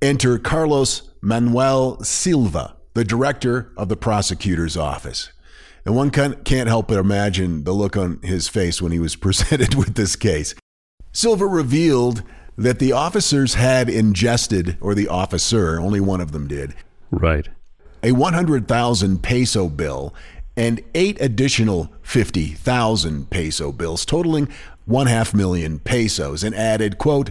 enter 0.00 0.38
Carlos 0.38 1.10
Manuel 1.20 2.02
Silva, 2.02 2.76
the 2.94 3.04
director 3.04 3.72
of 3.76 3.90
the 3.90 3.96
prosecutor's 3.96 4.78
office. 4.78 5.30
And 5.84 5.96
one 5.96 6.10
can't 6.10 6.68
help 6.68 6.88
but 6.88 6.98
imagine 6.98 7.64
the 7.64 7.72
look 7.72 7.96
on 7.96 8.20
his 8.22 8.48
face 8.48 8.82
when 8.82 8.92
he 8.92 8.98
was 8.98 9.16
presented 9.26 9.74
with 9.74 9.94
this 9.94 10.16
case. 10.16 10.54
Silva 11.12 11.46
revealed 11.46 12.22
that 12.56 12.78
the 12.78 12.92
officers 12.92 13.54
had 13.54 13.88
ingested, 13.88 14.76
or 14.80 14.94
the 14.94 15.08
officer, 15.08 15.80
only 15.80 16.00
one 16.00 16.20
of 16.20 16.32
them 16.32 16.46
did, 16.46 16.74
Right. 17.10 17.48
a 18.02 18.12
100,000 18.12 19.22
peso 19.22 19.68
bill 19.68 20.14
and 20.56 20.82
eight 20.94 21.18
additional 21.20 21.90
50,000 22.02 23.30
peso 23.30 23.72
bills, 23.72 24.04
totaling 24.04 24.48
one 24.84 25.06
half 25.06 25.32
million 25.32 25.78
pesos, 25.78 26.44
and 26.44 26.54
added, 26.54 26.98
quote, 26.98 27.30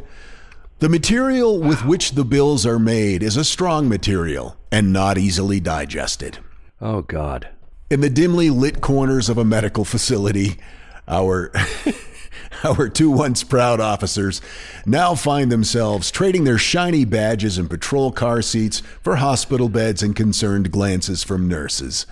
the 0.80 0.90
material 0.90 1.60
with 1.60 1.84
which 1.86 2.12
the 2.14 2.24
bills 2.24 2.66
are 2.66 2.80
made 2.80 3.22
is 3.22 3.36
a 3.38 3.44
strong 3.44 3.88
material 3.90 4.56
and 4.72 4.94
not 4.94 5.18
easily 5.18 5.60
digested. 5.60 6.40
Oh, 6.82 7.02
God. 7.02 7.50
In 7.90 8.02
the 8.02 8.10
dimly 8.10 8.52
lit 8.52 8.82
corners 8.82 9.30
of 9.30 9.40
a 9.40 9.44
medical 9.44 9.84
facility, 9.84 10.58
our 11.08 11.52
our 12.64 12.88
two 12.88 13.10
once 13.10 13.44
proud 13.44 13.80
officers 13.80 14.42
now 14.86 15.16
find 15.16 15.52
themselves 15.52 16.12
trading 16.12 16.44
their 16.44 16.60
shiny 16.60 17.04
badges 17.04 17.58
and 17.58 17.68
patrol 17.68 18.12
car 18.12 18.44
seats 18.44 18.84
for 19.02 19.16
hospital 19.16 19.70
beds 19.70 20.04
and 20.04 20.16
concerned 20.16 20.72
glances 20.72 21.24
from 21.24 21.48
nurses. 21.48 22.06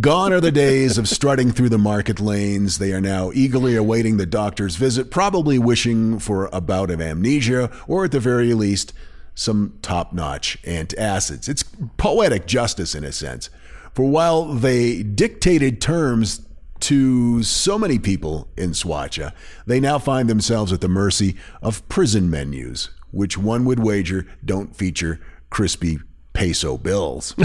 Gone 0.00 0.32
are 0.32 0.40
the 0.40 0.50
days 0.50 0.96
of 0.96 1.06
strutting 1.06 1.52
through 1.52 1.68
the 1.68 1.76
market 1.76 2.18
lanes. 2.18 2.78
They 2.78 2.94
are 2.94 3.00
now 3.02 3.30
eagerly 3.34 3.76
awaiting 3.76 4.16
the 4.16 4.24
doctor's 4.24 4.76
visit, 4.76 5.10
probably 5.10 5.58
wishing 5.58 6.18
for 6.18 6.48
a 6.50 6.62
bout 6.62 6.90
of 6.90 7.02
amnesia 7.02 7.70
or, 7.86 8.06
at 8.06 8.12
the 8.12 8.20
very 8.20 8.54
least, 8.54 8.94
some 9.34 9.78
top 9.82 10.14
notch 10.14 10.56
antacids. 10.62 11.46
It's 11.46 11.64
poetic 11.98 12.46
justice 12.46 12.94
in 12.94 13.04
a 13.04 13.12
sense. 13.12 13.50
For 13.94 14.04
while 14.04 14.46
they 14.46 15.02
dictated 15.04 15.80
terms 15.80 16.44
to 16.80 17.42
so 17.44 17.78
many 17.78 17.98
people 18.00 18.48
in 18.56 18.70
Soacha, 18.70 19.32
they 19.66 19.78
now 19.78 19.98
find 19.98 20.28
themselves 20.28 20.72
at 20.72 20.80
the 20.80 20.88
mercy 20.88 21.36
of 21.62 21.88
prison 21.88 22.28
menus, 22.28 22.90
which 23.12 23.38
one 23.38 23.64
would 23.64 23.78
wager 23.78 24.26
don't 24.44 24.74
feature 24.74 25.20
crispy 25.48 26.00
peso 26.32 26.76
bills. 26.76 27.36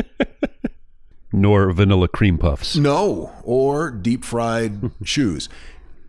Nor 1.32 1.72
vanilla 1.72 2.08
cream 2.08 2.36
puffs. 2.36 2.76
No, 2.76 3.32
or 3.42 3.90
deep 3.90 4.24
fried 4.24 4.90
shoes. 5.04 5.48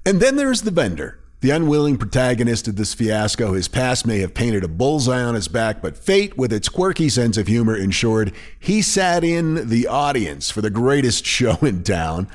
And 0.05 0.19
then 0.19 0.35
there's 0.35 0.63
the 0.63 0.71
vendor, 0.71 1.19
the 1.41 1.51
unwilling 1.51 1.97
protagonist 1.97 2.67
of 2.67 2.75
this 2.75 2.93
fiasco. 2.93 3.53
His 3.53 3.67
past 3.67 4.07
may 4.07 4.19
have 4.19 4.33
painted 4.33 4.63
a 4.63 4.67
bullseye 4.67 5.21
on 5.21 5.35
his 5.35 5.47
back, 5.47 5.81
but 5.81 5.97
fate, 5.97 6.37
with 6.37 6.51
its 6.51 6.69
quirky 6.69 7.09
sense 7.09 7.37
of 7.37 7.47
humor, 7.47 7.75
ensured 7.75 8.33
he 8.59 8.81
sat 8.81 9.23
in 9.23 9.69
the 9.69 9.87
audience 9.87 10.49
for 10.49 10.61
the 10.61 10.69
greatest 10.69 11.25
show 11.37 11.57
in 11.61 11.83
town. 11.83 12.27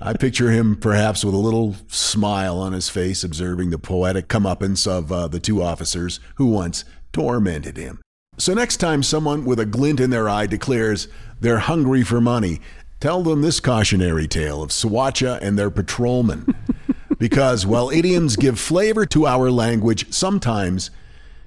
I 0.00 0.14
picture 0.14 0.50
him 0.50 0.76
perhaps 0.76 1.24
with 1.24 1.34
a 1.34 1.38
little 1.38 1.76
smile 1.88 2.58
on 2.58 2.72
his 2.72 2.88
face, 2.88 3.24
observing 3.24 3.70
the 3.70 3.78
poetic 3.78 4.28
comeuppance 4.28 4.86
of 4.86 5.10
uh, 5.10 5.28
the 5.28 5.40
two 5.40 5.62
officers 5.62 6.20
who 6.36 6.46
once 6.46 6.84
tormented 7.12 7.76
him. 7.76 8.00
So, 8.38 8.54
next 8.54 8.78
time 8.78 9.02
someone 9.02 9.44
with 9.44 9.60
a 9.60 9.66
glint 9.66 10.00
in 10.00 10.10
their 10.10 10.28
eye 10.28 10.46
declares 10.46 11.08
they're 11.40 11.58
hungry 11.58 12.02
for 12.04 12.20
money, 12.20 12.60
tell 13.00 13.22
them 13.22 13.42
this 13.42 13.60
cautionary 13.60 14.28
tale 14.28 14.62
of 14.62 14.70
Soacha 14.70 15.38
and 15.42 15.58
their 15.58 15.70
patrolmen. 15.70 16.54
because 17.20 17.66
while 17.66 17.90
idioms 17.90 18.34
give 18.34 18.58
flavor 18.58 19.04
to 19.06 19.26
our 19.26 19.50
language, 19.50 20.10
sometimes, 20.12 20.90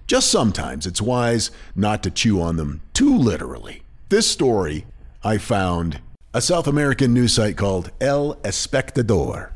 just 0.08 0.30
sometimes, 0.30 0.86
it's 0.86 1.01
wise 1.01 1.51
not 1.75 2.03
to 2.03 2.12
chew 2.12 2.39
on 2.39 2.56
them 2.56 2.82
too 2.94 3.18
literally. 3.18 3.82
This 4.08 4.30
story 4.30 4.86
I 5.24 5.39
found 5.39 6.00
a 6.34 6.42
South 6.42 6.68
American 6.68 7.13
news 7.13 7.34
site 7.34 7.58
called 7.58 7.92
El 8.00 8.36
Espectador. 8.44 9.50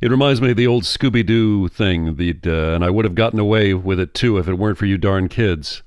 It 0.00 0.10
reminds 0.10 0.42
me 0.42 0.50
of 0.50 0.56
the 0.56 0.66
old 0.66 0.82
Scooby 0.82 1.24
Doo 1.24 1.68
thing, 1.68 2.16
the, 2.16 2.36
uh, 2.44 2.74
and 2.74 2.84
I 2.84 2.90
would 2.90 3.04
have 3.04 3.14
gotten 3.14 3.38
away 3.38 3.74
with 3.74 4.00
it 4.00 4.12
too 4.12 4.38
if 4.38 4.48
it 4.48 4.54
weren't 4.54 4.76
for 4.76 4.86
you 4.86 4.98
darn 4.98 5.28
kids. 5.28 5.82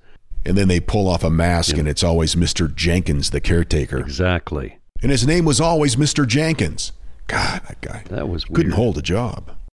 And 0.45 0.57
then 0.57 0.69
they 0.69 0.79
pull 0.79 1.09
off 1.09 1.25
a 1.25 1.29
mask, 1.29 1.75
and 1.75 1.89
it's 1.89 2.03
always 2.03 2.35
Mr. 2.35 2.73
Jenkins, 2.73 3.31
the 3.31 3.41
caretaker. 3.41 3.97
Exactly. 3.97 4.79
And 5.01 5.11
his 5.11 5.27
name 5.27 5.43
was 5.43 5.59
always 5.59 5.97
Mr. 5.97 6.25
Jenkins. 6.25 6.93
God, 7.27 7.61
that 7.67 7.81
guy 7.81 8.03
That 8.09 8.29
was 8.29 8.45
couldn't 8.45 8.71
hold 8.71 8.97
a 8.97 9.01
job. 9.01 9.56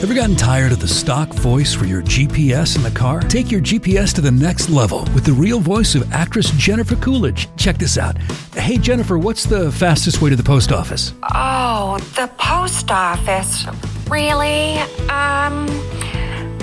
Ever 0.00 0.14
gotten 0.14 0.36
tired 0.36 0.70
of 0.70 0.78
the 0.78 0.86
stock 0.86 1.28
voice 1.30 1.74
for 1.74 1.84
your 1.84 2.02
GPS 2.02 2.76
in 2.76 2.84
the 2.84 2.90
car? 2.92 3.18
Take 3.20 3.50
your 3.50 3.60
GPS 3.60 4.14
to 4.14 4.20
the 4.20 4.30
next 4.30 4.68
level 4.70 5.00
with 5.12 5.24
the 5.24 5.32
real 5.32 5.58
voice 5.58 5.96
of 5.96 6.12
actress 6.12 6.52
Jennifer 6.52 6.94
Coolidge. 6.94 7.48
Check 7.56 7.78
this 7.78 7.98
out. 7.98 8.16
Hey, 8.54 8.78
Jennifer, 8.78 9.18
what's 9.18 9.42
the 9.42 9.72
fastest 9.72 10.22
way 10.22 10.30
to 10.30 10.36
the 10.36 10.42
post 10.44 10.70
office? 10.70 11.14
Oh, 11.34 11.98
the 12.14 12.30
post 12.38 12.92
office. 12.92 13.66
Really? 14.08 14.78
Um, 15.10 15.66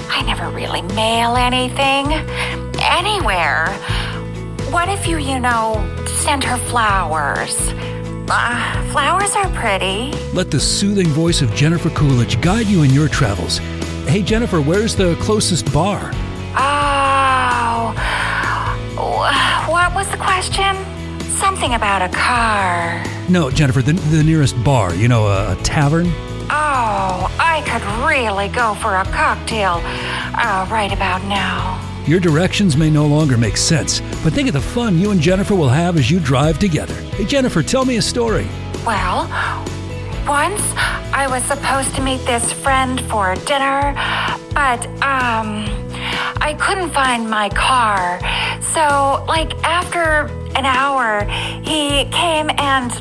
I 0.07 0.23
never 0.25 0.49
really 0.55 0.83
mail 0.83 1.35
anything. 1.35 2.13
Anywhere. 2.79 3.67
What 4.71 4.87
if 4.87 5.07
you, 5.09 5.17
you 5.17 5.39
know, 5.39 5.83
send 6.07 6.45
her 6.45 6.55
flowers? 6.69 7.73
Uh, 8.27 8.91
flowers 8.91 9.35
are 9.35 9.49
pretty. 9.51 10.11
Let 10.33 10.49
the 10.51 10.59
soothing 10.59 11.07
voice 11.07 11.41
of 11.41 11.53
Jennifer 11.53 11.89
Coolidge 11.91 12.41
guide 12.41 12.67
you 12.67 12.83
in 12.83 12.91
your 12.91 13.07
travels. 13.07 13.59
Hey, 14.07 14.21
Jennifer, 14.21 14.61
where's 14.61 14.95
the 14.95 15.15
closest 15.21 15.71
bar? 15.71 16.11
Oh. 16.57 17.93
What 19.67 19.93
was 19.93 20.09
the 20.09 20.17
question? 20.17 20.75
Something 21.37 21.73
about 21.73 22.01
a 22.01 22.09
car. 22.09 23.03
No, 23.29 23.49
Jennifer, 23.51 23.81
the, 23.81 23.93
the 23.93 24.23
nearest 24.23 24.61
bar. 24.63 24.95
You 24.95 25.07
know, 25.07 25.27
a, 25.27 25.53
a 25.53 25.55
tavern? 25.63 26.07
Oh, 26.49 27.27
I 27.39 27.61
could 27.65 27.83
really 28.07 28.47
go 28.49 28.75
for 28.75 28.95
a 28.95 29.05
cocktail 29.05 29.81
uh, 29.83 30.67
right 30.71 30.91
about 30.91 31.23
now. 31.25 31.74
Your 32.07 32.19
directions 32.19 32.77
may 32.77 32.91
no 32.91 33.07
longer 33.07 33.35
make 33.35 33.57
sense, 33.57 33.99
but 34.23 34.31
think 34.31 34.47
of 34.47 34.53
the 34.53 34.61
fun 34.61 34.99
you 34.99 35.09
and 35.09 35.19
Jennifer 35.19 35.55
will 35.55 35.69
have 35.69 35.97
as 35.97 36.11
you 36.11 36.19
drive 36.19 36.59
together. 36.59 36.93
Hey, 36.93 37.25
Jennifer, 37.25 37.63
tell 37.63 37.83
me 37.83 37.97
a 37.97 38.01
story. 38.01 38.47
Well, 38.85 39.27
once 40.27 40.61
I 41.11 41.25
was 41.27 41.43
supposed 41.45 41.95
to 41.95 42.03
meet 42.03 42.23
this 42.27 42.53
friend 42.53 43.01
for 43.09 43.33
dinner, 43.47 43.93
but, 44.53 44.85
um, 45.01 45.65
I 46.41 46.55
couldn't 46.59 46.91
find 46.91 47.27
my 47.27 47.49
car. 47.49 48.19
So, 48.61 49.25
like, 49.27 49.55
after 49.63 50.27
an 50.55 50.65
hour, 50.65 51.23
he 51.63 52.05
came 52.11 52.51
and, 52.59 52.91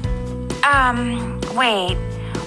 um, 0.64 1.40
wait, 1.54 1.98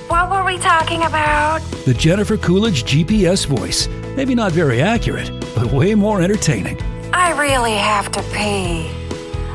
what 0.08 0.32
were 0.32 0.44
we 0.44 0.58
talking 0.58 1.04
about? 1.04 1.60
The 1.86 1.94
Jennifer 1.94 2.36
Coolidge 2.36 2.84
GPS 2.84 3.46
voice. 3.46 3.88
Maybe 4.16 4.34
not 4.34 4.52
very 4.52 4.82
accurate, 4.82 5.30
but 5.58 5.72
way 5.72 5.96
more 5.96 6.22
entertaining. 6.22 6.80
I 7.14 7.32
really 7.40 7.74
have 7.74 8.12
to 8.12 8.22
pee. 8.32 8.92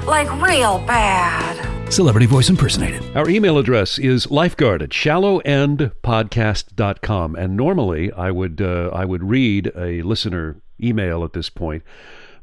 Like, 0.05 0.29
real 0.43 0.81
bad. 0.81 1.93
Celebrity 1.93 2.27
voice 2.27 2.49
impersonated. 2.49 3.17
Our 3.17 3.29
email 3.29 3.57
address 3.57 4.01
is 4.01 4.29
lifeguard 4.29 4.83
at 4.83 4.91
shallowendpodcast.com. 4.91 7.37
And 7.37 7.57
normally 7.57 8.13
I 8.15 8.33
would, 8.33 8.61
uh, 8.61 8.91
I 8.93 9.05
would 9.05 9.23
read 9.23 9.71
a 9.77 10.03
listener 10.03 10.61
email 10.83 11.23
at 11.23 11.35
this 11.35 11.49
point. 11.49 11.85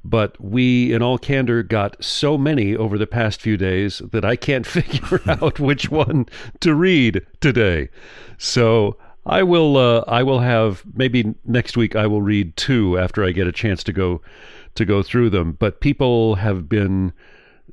But 0.06 0.40
we, 0.40 0.94
in 0.94 1.02
all 1.02 1.18
candor, 1.18 1.62
got 1.62 2.02
so 2.02 2.38
many 2.38 2.78
over 2.78 2.98
the 2.98 3.08
past 3.08 3.42
few 3.42 3.58
days 3.58 4.02
that 4.12 4.24
I 4.24 4.38
can't 4.38 4.66
figure 4.68 5.20
out 5.28 5.60
which 5.60 5.92
one 5.92 6.28
to 6.62 6.74
read 6.74 7.26
today. 7.42 7.90
So 8.38 8.96
I 9.26 9.44
will, 9.44 9.78
uh, 9.78 10.04
I 10.08 10.24
will 10.24 10.40
have 10.40 10.84
maybe 10.94 11.36
next 11.46 11.78
week. 11.78 11.96
I 11.96 12.08
will 12.08 12.22
read 12.22 12.56
two 12.58 12.98
after 12.98 13.24
I 13.24 13.32
get 13.32 13.48
a 13.48 13.52
chance 13.52 13.84
to 13.84 13.94
go 13.94 14.22
to 14.76 14.86
go 14.86 15.04
through 15.04 15.30
them. 15.30 15.54
But 15.54 15.82
people 15.82 16.36
have 16.36 16.70
been 16.70 17.14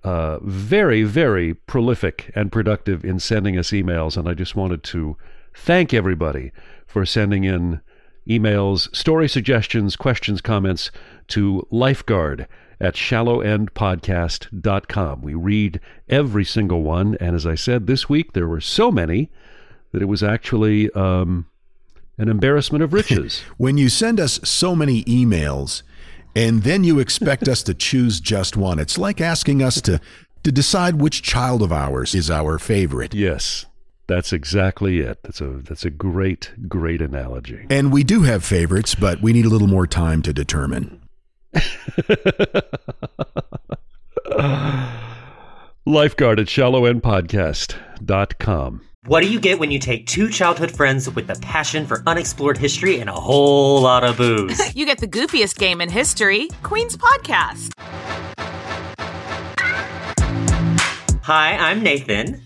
uh, 0.03 0.39
very, 0.41 1.03
very 1.03 1.55
prolific 1.55 2.31
and 2.35 2.53
productive 2.53 3.05
in 3.05 3.21
sending 3.21 3.59
us 3.59 3.71
emails, 3.71 4.17
and 4.17 4.29
I 4.29 4.35
just 4.35 4.57
wanted 4.57 4.83
to 4.85 5.17
thank 5.55 5.95
everybody 5.95 6.53
for 6.87 7.07
sending 7.07 7.45
in 7.45 7.81
emails, 8.29 8.95
story 8.95 9.29
suggestions, 9.29 9.97
questions, 9.97 10.41
comments 10.41 10.91
to 11.29 11.67
lifeguard 11.71 12.47
at 12.81 12.95
shallowendpodcast.com. 12.95 15.23
We 15.23 15.35
read 15.35 15.81
every 16.09 16.45
single 16.45 16.83
one, 16.83 17.17
and 17.21 17.35
as 17.35 17.47
I 17.47 17.55
said, 17.55 17.87
this 17.87 18.09
week 18.09 18.33
there 18.33 18.49
were 18.49 18.61
so 18.61 18.91
many 18.91 19.31
that 19.97 20.03
it 20.03 20.07
was 20.07 20.23
actually 20.23 20.93
um, 20.93 21.47
an 22.19 22.29
embarrassment 22.29 22.85
of 22.85 22.93
riches. 22.93 23.41
when 23.57 23.79
you 23.79 23.89
send 23.89 24.21
us 24.21 24.39
so 24.45 24.77
many 24.77 25.03
emails, 25.05 25.83
and 26.35 26.65
then 26.65 26.85
you 26.85 26.99
expect 26.99 27.49
us 27.49 27.63
to 27.63 27.73
choose 27.73 28.21
just 28.21 28.59
one. 28.59 28.79
It's 28.79 28.99
like 28.99 29.23
asking 29.23 29.63
us 29.63 29.81
to 29.81 29.99
to 30.43 30.53
decide 30.53 30.97
which 30.97 31.23
child 31.23 31.63
of 31.63 31.73
ours 31.73 32.15
is 32.15 32.31
our 32.31 32.59
favorite. 32.59 33.15
Yes. 33.15 33.65
That's 34.07 34.35
exactly 34.35 35.01
it. 35.01 35.23
That's 35.23 35.41
a 35.41 35.63
that's 35.65 35.87
a 35.87 35.91
great 35.91 36.53
great 36.69 37.01
analogy. 37.01 37.65
And 37.71 37.91
we 37.91 38.05
do 38.05 38.25
have 38.25 38.45
favorites, 38.45 38.95
but 38.95 39.23
we 39.23 39.33
need 39.33 39.47
a 39.47 39.49
little 39.49 39.67
more 39.67 39.87
time 39.87 40.21
to 40.23 40.35
determine. 40.35 41.01
Lifeguard 45.87 46.39
at 46.39 46.49
shallowendpodcast.com. 46.49 48.86
What 49.07 49.23
do 49.23 49.29
you 49.29 49.39
get 49.39 49.61
when 49.61 49.71
you 49.71 49.79
take 49.79 50.09
two 50.09 50.29
childhood 50.29 50.69
friends 50.69 51.09
with 51.09 51.31
a 51.31 51.37
passion 51.37 51.87
for 51.87 52.03
unexplored 52.09 52.59
history 52.59 52.99
and 52.99 53.09
a 53.09 53.13
whole 53.13 53.81
lot 53.81 54.03
of 54.03 54.17
booze? 54.17 54.61
you 54.75 54.85
get 54.85 54.99
the 54.99 55.07
goofiest 55.07 55.59
game 55.59 55.81
in 55.81 55.89
history, 55.89 56.49
Queen's 56.65 56.97
Podcast. 56.97 57.71
Hi, 61.23 61.57
I'm 61.57 61.85
Nathan. 61.85 62.46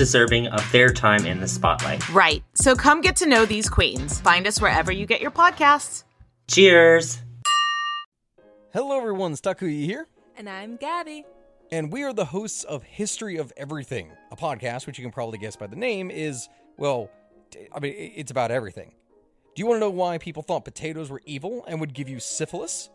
deserving 0.00 0.46
of 0.46 0.72
their 0.72 0.88
time 0.88 1.26
in 1.26 1.40
the 1.40 1.46
spotlight. 1.46 2.08
Right. 2.08 2.42
So 2.54 2.74
come 2.74 3.02
get 3.02 3.16
to 3.16 3.26
know 3.26 3.44
these 3.44 3.68
queens. 3.68 4.18
Find 4.18 4.46
us 4.46 4.58
wherever 4.58 4.90
you 4.90 5.04
get 5.04 5.20
your 5.20 5.30
podcasts. 5.30 6.04
Cheers. 6.48 7.18
Hello, 8.72 8.96
everyone. 8.96 9.34
Stakuyi 9.34 9.84
here. 9.84 10.06
And 10.38 10.48
I'm 10.48 10.76
Gabby. 10.76 11.26
And 11.70 11.92
we 11.92 12.02
are 12.02 12.14
the 12.14 12.24
hosts 12.24 12.64
of 12.64 12.82
History 12.82 13.36
of 13.36 13.52
Everything, 13.58 14.10
a 14.32 14.36
podcast 14.36 14.86
which 14.86 14.98
you 14.98 15.04
can 15.04 15.12
probably 15.12 15.36
guess 15.36 15.54
by 15.54 15.66
the 15.66 15.76
name 15.76 16.10
is, 16.10 16.48
well, 16.78 17.10
I 17.70 17.78
mean, 17.78 17.92
it's 17.94 18.30
about 18.30 18.50
everything. 18.50 18.94
Do 19.54 19.60
you 19.60 19.66
want 19.66 19.76
to 19.76 19.80
know 19.80 19.90
why 19.90 20.16
people 20.16 20.42
thought 20.42 20.64
potatoes 20.64 21.10
were 21.10 21.20
evil 21.26 21.62
and 21.68 21.78
would 21.78 21.92
give 21.92 22.08
you 22.08 22.20
syphilis? 22.20 22.88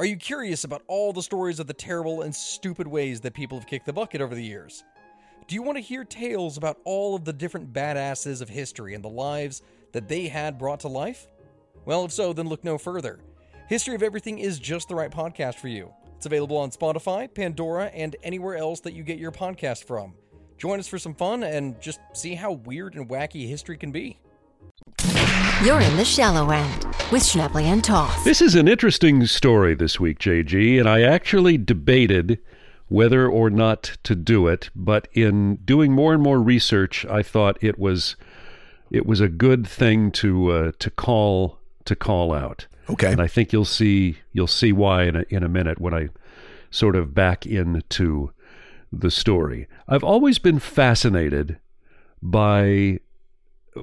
Are 0.00 0.04
you 0.04 0.16
curious 0.16 0.64
about 0.64 0.82
all 0.88 1.12
the 1.12 1.22
stories 1.22 1.60
of 1.60 1.68
the 1.68 1.72
terrible 1.72 2.22
and 2.22 2.34
stupid 2.34 2.88
ways 2.88 3.20
that 3.20 3.34
people 3.34 3.56
have 3.56 3.68
kicked 3.68 3.86
the 3.86 3.92
bucket 3.92 4.20
over 4.20 4.34
the 4.34 4.42
years? 4.42 4.82
Do 5.48 5.54
you 5.54 5.62
want 5.62 5.78
to 5.78 5.82
hear 5.82 6.04
tales 6.04 6.58
about 6.58 6.76
all 6.84 7.16
of 7.16 7.24
the 7.24 7.32
different 7.32 7.72
badasses 7.72 8.42
of 8.42 8.50
history 8.50 8.92
and 8.92 9.02
the 9.02 9.08
lives 9.08 9.62
that 9.92 10.06
they 10.06 10.28
had 10.28 10.58
brought 10.58 10.80
to 10.80 10.88
life? 10.88 11.26
Well, 11.86 12.04
if 12.04 12.12
so, 12.12 12.34
then 12.34 12.48
look 12.50 12.64
no 12.64 12.76
further. 12.76 13.20
History 13.66 13.94
of 13.94 14.02
Everything 14.02 14.40
is 14.40 14.58
just 14.58 14.88
the 14.88 14.94
right 14.94 15.10
podcast 15.10 15.54
for 15.54 15.68
you. 15.68 15.90
It's 16.18 16.26
available 16.26 16.58
on 16.58 16.70
Spotify, 16.70 17.32
Pandora, 17.32 17.86
and 17.94 18.14
anywhere 18.22 18.56
else 18.56 18.80
that 18.80 18.92
you 18.92 19.02
get 19.02 19.18
your 19.18 19.32
podcast 19.32 19.84
from. 19.84 20.12
Join 20.58 20.80
us 20.80 20.86
for 20.86 20.98
some 20.98 21.14
fun 21.14 21.42
and 21.42 21.80
just 21.80 22.00
see 22.12 22.34
how 22.34 22.52
weird 22.52 22.94
and 22.94 23.08
wacky 23.08 23.48
history 23.48 23.78
can 23.78 23.90
be. 23.90 24.20
You're 25.64 25.80
in 25.80 25.96
the 25.96 26.04
shallow 26.04 26.50
end 26.50 26.84
with 27.10 27.22
Schnebley 27.22 27.64
and 27.64 27.82
Toth. 27.82 28.22
This 28.22 28.42
is 28.42 28.54
an 28.54 28.68
interesting 28.68 29.24
story 29.24 29.74
this 29.74 29.98
week, 29.98 30.18
JG, 30.18 30.78
and 30.78 30.86
I 30.86 31.00
actually 31.00 31.56
debated 31.56 32.38
whether 32.88 33.28
or 33.28 33.50
not 33.50 33.96
to 34.04 34.14
do 34.14 34.46
it. 34.46 34.70
But 34.74 35.08
in 35.12 35.56
doing 35.56 35.92
more 35.92 36.12
and 36.12 36.22
more 36.22 36.40
research, 36.40 37.04
I 37.06 37.22
thought 37.22 37.58
it 37.62 37.78
was 37.78 38.16
it 38.90 39.06
was 39.06 39.20
a 39.20 39.28
good 39.28 39.66
thing 39.66 40.10
to 40.12 40.50
uh, 40.50 40.72
to 40.78 40.90
call 40.90 41.58
to 41.84 41.94
call 41.96 42.32
out. 42.32 42.66
Okay, 42.90 43.12
and 43.12 43.20
I 43.20 43.26
think 43.26 43.52
you'll 43.52 43.64
see 43.64 44.18
you'll 44.32 44.46
see 44.46 44.72
why 44.72 45.04
in 45.04 45.16
a, 45.16 45.24
in 45.28 45.42
a 45.42 45.48
minute 45.48 45.80
when 45.80 45.94
I 45.94 46.08
sort 46.70 46.96
of 46.96 47.14
back 47.14 47.46
into 47.46 48.32
the 48.92 49.10
story. 49.10 49.66
I've 49.86 50.04
always 50.04 50.38
been 50.38 50.58
fascinated 50.58 51.58
by 52.22 53.00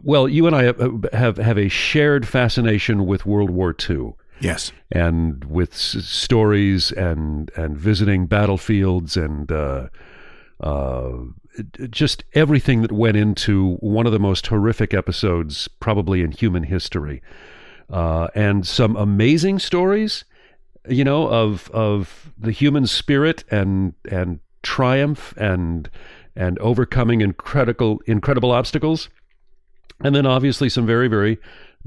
well, 0.03 0.27
you 0.27 0.47
and 0.47 0.55
I 0.55 0.63
have 0.63 1.07
have, 1.13 1.37
have 1.37 1.57
a 1.57 1.69
shared 1.69 2.27
fascination 2.27 3.05
with 3.05 3.25
World 3.25 3.49
War 3.49 3.75
II. 3.89 4.13
Yes, 4.39 4.71
and 4.91 5.43
with 5.45 5.73
s- 5.73 6.05
stories 6.05 6.91
and 6.91 7.51
and 7.55 7.77
visiting 7.77 8.27
battlefields 8.27 9.15
and 9.15 9.51
uh, 9.51 9.87
uh, 10.59 11.11
just 11.89 12.23
everything 12.33 12.81
that 12.81 12.91
went 12.91 13.17
into 13.17 13.75
one 13.75 14.05
of 14.05 14.11
the 14.11 14.19
most 14.19 14.47
horrific 14.47 14.93
episodes 14.93 15.67
probably 15.79 16.21
in 16.21 16.31
human 16.31 16.63
history, 16.63 17.21
uh, 17.89 18.27
and 18.35 18.67
some 18.67 18.97
amazing 18.97 19.59
stories, 19.59 20.25
you 20.89 21.03
know, 21.03 21.27
of 21.27 21.69
of 21.71 22.33
the 22.37 22.51
human 22.51 22.85
spirit 22.87 23.45
and 23.49 23.93
and 24.11 24.39
triumph 24.63 25.33
and 25.37 25.89
and 26.35 26.59
overcoming 26.59 27.21
incredible 27.21 28.01
incredible 28.05 28.51
obstacles, 28.51 29.07
and 30.03 30.13
then 30.13 30.25
obviously 30.25 30.67
some 30.67 30.85
very 30.85 31.07
very 31.07 31.37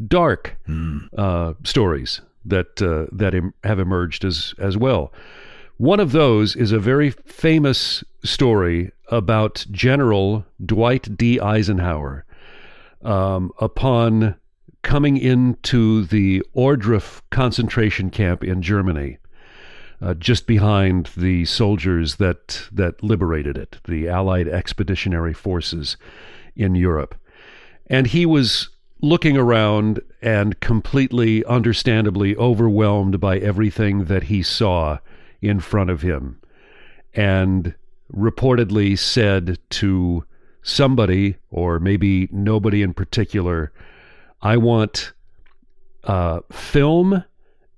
dark 0.06 0.56
mm. 0.66 1.08
uh, 1.18 1.52
stories 1.64 2.22
that 2.48 2.82
uh, 2.82 3.06
that 3.12 3.34
have 3.64 3.78
emerged 3.78 4.24
as 4.24 4.54
as 4.58 4.76
well. 4.76 5.12
One 5.76 6.00
of 6.00 6.12
those 6.12 6.56
is 6.56 6.72
a 6.72 6.80
very 6.80 7.10
famous 7.10 8.02
story 8.24 8.90
about 9.10 9.64
General 9.70 10.44
Dwight 10.64 11.16
D. 11.16 11.38
Eisenhower 11.40 12.24
um, 13.02 13.52
upon 13.60 14.34
coming 14.82 15.16
into 15.16 16.04
the 16.04 16.42
Ohrdruf 16.56 17.20
concentration 17.30 18.10
camp 18.10 18.42
in 18.42 18.62
Germany, 18.62 19.18
uh, 20.00 20.14
just 20.14 20.46
behind 20.46 21.10
the 21.16 21.44
soldiers 21.44 22.16
that 22.16 22.68
that 22.72 23.02
liberated 23.02 23.56
it, 23.56 23.78
the 23.84 24.08
Allied 24.08 24.48
Expeditionary 24.48 25.34
Forces 25.34 25.96
in 26.56 26.74
Europe, 26.74 27.14
and 27.86 28.08
he 28.08 28.26
was 28.26 28.70
looking 29.00 29.36
around 29.36 30.00
and 30.20 30.58
completely 30.60 31.44
understandably 31.44 32.36
overwhelmed 32.36 33.20
by 33.20 33.38
everything 33.38 34.04
that 34.06 34.24
he 34.24 34.42
saw 34.42 34.98
in 35.40 35.60
front 35.60 35.90
of 35.90 36.02
him 36.02 36.40
and 37.14 37.74
reportedly 38.12 38.98
said 38.98 39.58
to 39.70 40.24
somebody 40.62 41.36
or 41.50 41.78
maybe 41.78 42.28
nobody 42.32 42.82
in 42.82 42.92
particular 42.92 43.72
i 44.42 44.56
want 44.56 45.12
uh, 46.04 46.40
film 46.50 47.22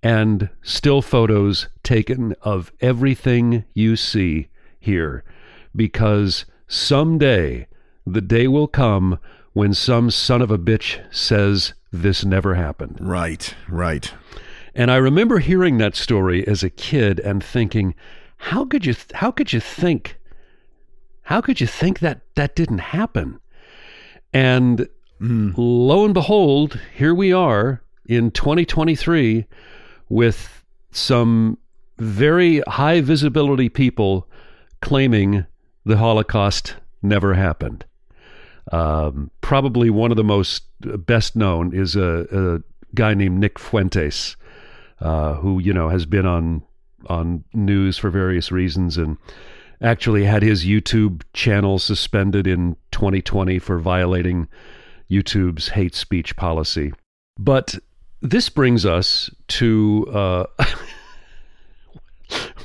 and 0.02 0.48
still 0.62 1.02
photos 1.02 1.68
taken 1.82 2.34
of 2.42 2.72
everything 2.80 3.64
you 3.74 3.96
see 3.96 4.48
here 4.78 5.22
because 5.76 6.46
someday 6.66 7.66
the 8.06 8.20
day 8.20 8.48
will 8.48 8.68
come 8.68 9.18
when 9.52 9.74
some 9.74 10.10
son 10.10 10.42
of 10.42 10.50
a 10.50 10.58
bitch 10.58 11.00
says 11.12 11.74
this 11.92 12.24
never 12.24 12.54
happened. 12.54 12.98
Right, 13.00 13.54
right. 13.68 14.12
And 14.74 14.90
I 14.90 14.96
remember 14.96 15.38
hearing 15.38 15.78
that 15.78 15.96
story 15.96 16.46
as 16.46 16.62
a 16.62 16.70
kid 16.70 17.18
and 17.20 17.42
thinking, 17.42 17.94
how 18.36 18.64
could 18.64 18.86
you 18.86 18.94
how 19.14 19.30
could 19.30 19.52
you 19.52 19.60
think 19.60 20.16
how 21.22 21.40
could 21.40 21.60
you 21.60 21.66
think 21.66 21.98
that 22.00 22.22
that 22.36 22.56
didn't 22.56 22.78
happen? 22.78 23.40
And 24.32 24.88
mm. 25.20 25.52
lo 25.56 26.04
and 26.04 26.14
behold, 26.14 26.80
here 26.96 27.14
we 27.14 27.32
are 27.32 27.82
in 28.06 28.30
2023 28.30 29.46
with 30.08 30.64
some 30.90 31.58
very 31.98 32.60
high 32.66 33.00
visibility 33.00 33.68
people 33.68 34.28
claiming 34.80 35.44
the 35.84 35.98
Holocaust 35.98 36.76
never 37.02 37.34
happened. 37.34 37.84
Um, 38.72 39.30
probably 39.40 39.90
one 39.90 40.10
of 40.10 40.16
the 40.16 40.24
most 40.24 40.64
best 40.80 41.36
known 41.36 41.74
is 41.74 41.96
a, 41.96 42.26
a 42.30 42.94
guy 42.94 43.14
named 43.14 43.38
Nick 43.38 43.58
Fuentes, 43.58 44.36
uh, 45.00 45.34
who 45.34 45.58
you 45.58 45.72
know 45.72 45.88
has 45.88 46.06
been 46.06 46.26
on 46.26 46.62
on 47.06 47.44
news 47.52 47.98
for 47.98 48.10
various 48.10 48.52
reasons 48.52 48.96
and 48.96 49.16
actually 49.80 50.24
had 50.24 50.42
his 50.42 50.64
YouTube 50.64 51.22
channel 51.32 51.78
suspended 51.78 52.46
in 52.46 52.76
2020 52.92 53.58
for 53.58 53.78
violating 53.78 54.46
YouTube's 55.10 55.68
hate 55.68 55.94
speech 55.94 56.36
policy. 56.36 56.92
But 57.38 57.76
this 58.20 58.48
brings 58.50 58.84
us 58.84 59.30
to 59.48 60.06
uh, 60.12 60.44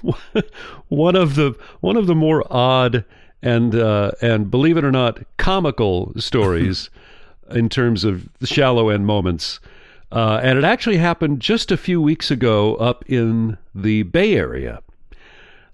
one 0.89 1.15
of 1.15 1.36
the 1.36 1.58
one 1.80 1.96
of 1.96 2.08
the 2.08 2.15
more 2.15 2.46
odd 2.52 3.06
and 3.41 3.76
uh, 3.76 4.12
and 4.21 4.50
believe 4.50 4.78
it 4.78 4.84
or 4.84 4.91
not, 4.91 5.19
comical 5.38 6.13
stories 6.17 6.89
in 7.52 7.69
terms 7.69 8.04
of 8.04 8.28
shallow 8.43 8.89
end 8.89 9.06
moments. 9.06 9.60
Uh, 10.12 10.39
and 10.41 10.58
it 10.58 10.63
actually 10.63 10.98
happened 10.98 11.41
just 11.41 11.71
a 11.71 11.78
few 11.78 12.02
weeks 12.02 12.32
ago 12.32 12.76
up 12.76 13.04
in 13.08 13.58
the 13.74 14.04
Bay 14.04 14.36
Area. 14.36 14.82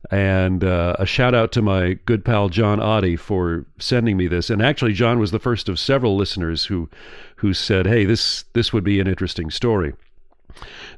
And 0.10 0.63
uh, 0.63 0.95
a 0.97 1.06
shout 1.06 1.36
out 1.36 1.52
to 1.54 1.62
my 1.62 1.93
good 2.06 2.26
pal 2.26 2.50
John 2.50 2.80
Oddie 2.80 3.19
for 3.19 3.65
sending 3.78 4.17
me 4.17 4.28
this. 4.28 4.50
And 4.50 4.62
actually, 4.62 4.93
John 4.93 5.19
was 5.19 5.32
the 5.32 5.39
first 5.39 5.69
of 5.69 5.80
several 5.80 6.15
listeners 6.17 6.65
who 6.65 6.89
who 7.36 7.54
said, 7.54 7.86
"Hey, 7.86 8.06
this 8.06 8.43
this 8.54 8.74
would 8.74 8.84
be 8.84 9.00
an 9.00 9.08
interesting 9.08 9.52
story." 9.52 9.93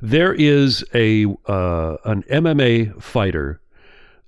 There 0.02 0.34
is 0.34 0.86
a 0.94 1.26
uh, 1.48 1.98
an 2.06 2.24
MMA 2.24 3.02
fighter 3.02 3.60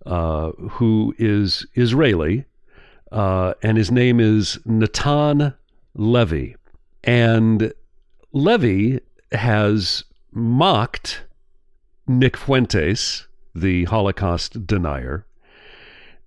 uh, 0.05 0.51
who 0.51 1.13
is 1.17 1.65
Israeli, 1.73 2.45
uh, 3.11 3.53
and 3.61 3.77
his 3.77 3.91
name 3.91 4.19
is 4.19 4.59
Natan 4.65 5.53
Levy. 5.93 6.55
And 7.03 7.73
Levy 8.31 8.99
has 9.31 10.03
mocked 10.31 11.23
Nick 12.07 12.37
Fuentes, 12.37 13.27
the 13.53 13.85
Holocaust 13.85 14.67
denier, 14.67 15.25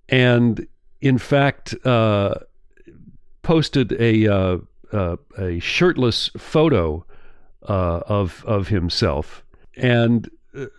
and 0.07 0.67
in 1.01 1.17
fact 1.17 1.75
uh, 1.85 2.35
posted 3.43 3.93
a 3.93 4.27
uh, 4.27 4.57
uh, 4.91 5.17
a 5.37 5.59
shirtless 5.59 6.29
photo 6.37 7.05
uh, 7.67 8.01
of 8.07 8.43
of 8.45 8.67
himself, 8.67 9.43
and 9.75 10.29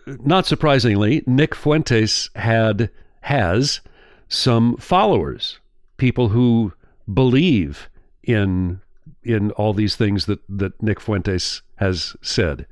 not 0.05 0.45
surprisingly, 0.45 1.23
Nick 1.25 1.55
Fuentes 1.55 2.29
had 2.35 2.89
has 3.21 3.81
some 4.27 4.77
followers, 4.77 5.59
people 5.97 6.29
who 6.29 6.73
believe 7.11 7.89
in 8.23 8.81
in 9.23 9.51
all 9.51 9.73
these 9.73 9.95
things 9.95 10.25
that 10.25 10.39
that 10.49 10.81
Nick 10.81 10.99
Fuentes 10.99 11.61
has 11.75 12.15
said. 12.21 12.65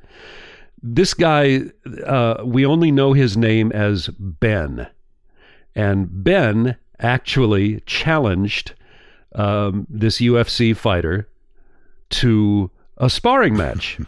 This 0.81 1.13
guy, 1.13 1.63
uh, 2.05 2.41
we 2.45 2.65
only 2.65 2.91
know 2.91 3.11
his 3.13 3.35
name 3.35 3.71
as 3.73 4.07
Ben, 4.07 4.87
and 5.75 6.23
Ben 6.23 6.77
actually 6.99 7.81
challenged 7.81 8.73
um, 9.35 9.87
this 9.89 10.19
UFC 10.19 10.75
fighter 10.75 11.27
to 12.09 12.71
a 12.97 13.09
sparring 13.09 13.55
match. 13.55 13.99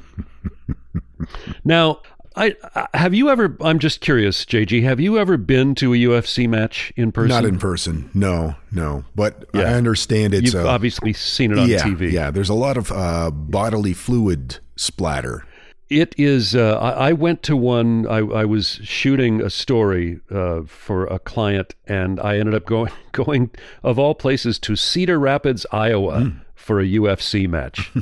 now, 1.64 2.02
I, 2.36 2.56
I, 2.76 2.88
have 2.94 3.14
you 3.14 3.30
ever? 3.30 3.58
I'm 3.62 3.80
just 3.80 4.00
curious, 4.00 4.46
JG. 4.46 4.84
Have 4.84 5.00
you 5.00 5.18
ever 5.18 5.38
been 5.38 5.76
to 5.76 5.94
a 5.94 5.98
UFC 5.98 6.48
match 6.48 6.94
in 6.96 7.12
person? 7.12 7.30
Not 7.30 7.46
in 7.46 7.60
person. 7.60 8.10
No, 8.14 8.56
no. 8.72 9.04
But 9.16 9.46
yeah. 9.54 9.62
I 9.62 9.74
understand 9.74 10.34
it's. 10.34 10.54
You've 10.54 10.64
a, 10.64 10.68
obviously 10.68 11.14
seen 11.14 11.52
it 11.52 11.60
on 11.60 11.68
yeah, 11.70 11.80
TV. 11.80 12.12
Yeah, 12.12 12.32
there's 12.32 12.50
a 12.50 12.54
lot 12.54 12.78
of 12.78 12.92
uh, 12.92 13.32
bodily 13.32 13.94
fluid 13.94 14.60
splatter. 14.78 15.46
It 15.90 16.16
is. 16.18 16.56
Uh, 16.56 16.78
I, 16.80 17.10
I, 17.10 17.12
went 17.12 17.44
to 17.44 17.58
one. 17.58 18.08
I, 18.08 18.20
I 18.20 18.46
was 18.46 18.80
shooting 18.82 19.42
a 19.42 19.50
story 19.50 20.22
uh, 20.32 20.62
for 20.66 21.08
a 21.08 21.20
client, 21.20 21.76
and 21.86 22.18
I 22.22 22.38
ended 22.38 22.56
up 22.56 22.66
going 22.66 22.94
going 23.12 23.52
of 23.84 24.00
all 24.00 24.16
places 24.16 24.58
to 24.60 24.78
Cedar 24.78 25.20
Rapids, 25.20 25.66
Iowa, 25.74 26.20
mm. 26.22 26.40
for 26.56 26.80
a 26.80 26.86
UFC 26.86 27.50
match. 27.50 27.92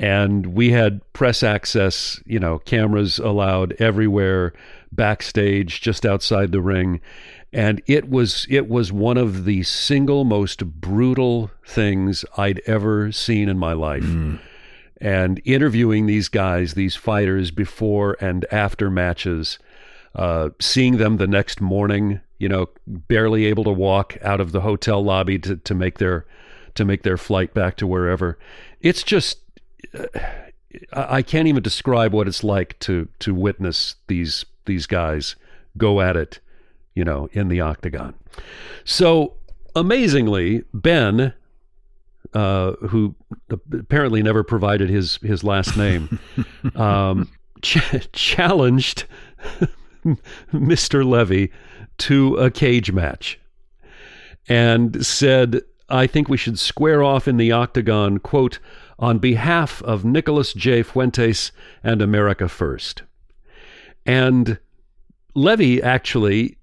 and 0.00 0.46
we 0.54 0.70
had 0.70 1.02
press 1.12 1.42
access, 1.42 2.22
you 2.24 2.40
know, 2.40 2.58
cameras 2.60 3.18
allowed 3.18 3.74
everywhere, 3.78 4.54
backstage, 4.90 5.82
just 5.82 6.06
outside 6.06 6.52
the 6.52 6.62
ring, 6.62 7.02
and 7.52 7.82
it 7.86 8.08
was 8.08 8.46
it 8.48 8.66
was 8.66 8.90
one 8.90 9.18
of 9.18 9.44
the 9.44 9.62
single 9.62 10.24
most 10.24 10.64
brutal 10.64 11.50
things 11.66 12.24
I'd 12.38 12.62
ever 12.64 13.12
seen 13.12 13.50
in 13.50 13.58
my 13.58 13.74
life. 13.74 14.02
Mm. 14.02 14.38
And 15.02 15.42
interviewing 15.44 16.06
these 16.06 16.28
guys, 16.28 16.74
these 16.74 16.96
fighters, 16.96 17.50
before 17.50 18.16
and 18.22 18.46
after 18.50 18.90
matches, 18.90 19.58
uh, 20.14 20.48
seeing 20.60 20.96
them 20.96 21.18
the 21.18 21.26
next 21.26 21.60
morning, 21.60 22.20
you 22.38 22.48
know, 22.48 22.70
barely 22.86 23.44
able 23.44 23.64
to 23.64 23.70
walk 23.70 24.16
out 24.22 24.40
of 24.40 24.52
the 24.52 24.62
hotel 24.62 25.04
lobby 25.04 25.38
to, 25.40 25.56
to 25.56 25.74
make 25.74 25.98
their 25.98 26.24
to 26.74 26.86
make 26.86 27.02
their 27.02 27.18
flight 27.18 27.52
back 27.52 27.76
to 27.76 27.86
wherever. 27.86 28.38
It's 28.80 29.02
just 29.02 29.40
I 30.92 31.22
can't 31.22 31.48
even 31.48 31.62
describe 31.62 32.12
what 32.12 32.28
it's 32.28 32.44
like 32.44 32.78
to 32.80 33.08
to 33.20 33.34
witness 33.34 33.96
these 34.06 34.44
these 34.66 34.86
guys 34.86 35.36
go 35.76 36.00
at 36.00 36.16
it, 36.16 36.40
you 36.94 37.04
know, 37.04 37.28
in 37.32 37.48
the 37.48 37.60
octagon. 37.60 38.14
So 38.84 39.34
amazingly, 39.74 40.64
Ben, 40.72 41.32
uh, 42.34 42.72
who 42.88 43.14
apparently 43.72 44.22
never 44.22 44.42
provided 44.42 44.88
his 44.90 45.16
his 45.16 45.42
last 45.42 45.76
name, 45.76 46.20
um, 46.76 47.28
ch- 47.62 48.10
challenged 48.12 49.04
Mr. 50.52 51.04
Levy 51.04 51.50
to 51.98 52.36
a 52.36 52.50
cage 52.50 52.92
match, 52.92 53.40
and 54.48 55.04
said, 55.04 55.62
"I 55.88 56.06
think 56.06 56.28
we 56.28 56.36
should 56.36 56.58
square 56.58 57.02
off 57.02 57.26
in 57.26 57.38
the 57.38 57.50
octagon." 57.50 58.18
Quote 58.18 58.60
on 59.00 59.18
behalf 59.18 59.82
of 59.82 60.04
Nicholas 60.04 60.52
J. 60.52 60.82
Fuentes 60.82 61.50
and 61.82 62.02
America 62.02 62.48
First. 62.48 63.02
And 64.04 64.58
Levy 65.34 65.82
actually 65.82 66.58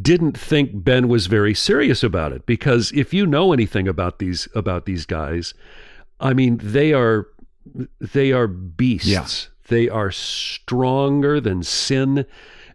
didn't 0.00 0.36
think 0.36 0.70
Ben 0.72 1.08
was 1.08 1.26
very 1.26 1.54
serious 1.54 2.02
about 2.02 2.32
it 2.32 2.46
because 2.46 2.90
if 2.92 3.12
you 3.12 3.26
know 3.26 3.52
anything 3.52 3.86
about 3.86 4.18
these 4.18 4.48
about 4.54 4.86
these 4.86 5.04
guys, 5.04 5.52
I 6.20 6.32
mean 6.32 6.58
they 6.62 6.94
are 6.94 7.28
they 8.00 8.32
are 8.32 8.48
beasts. 8.48 9.08
Yeah. 9.08 9.26
They 9.68 9.88
are 9.88 10.10
stronger 10.10 11.38
than 11.38 11.62
sin 11.62 12.26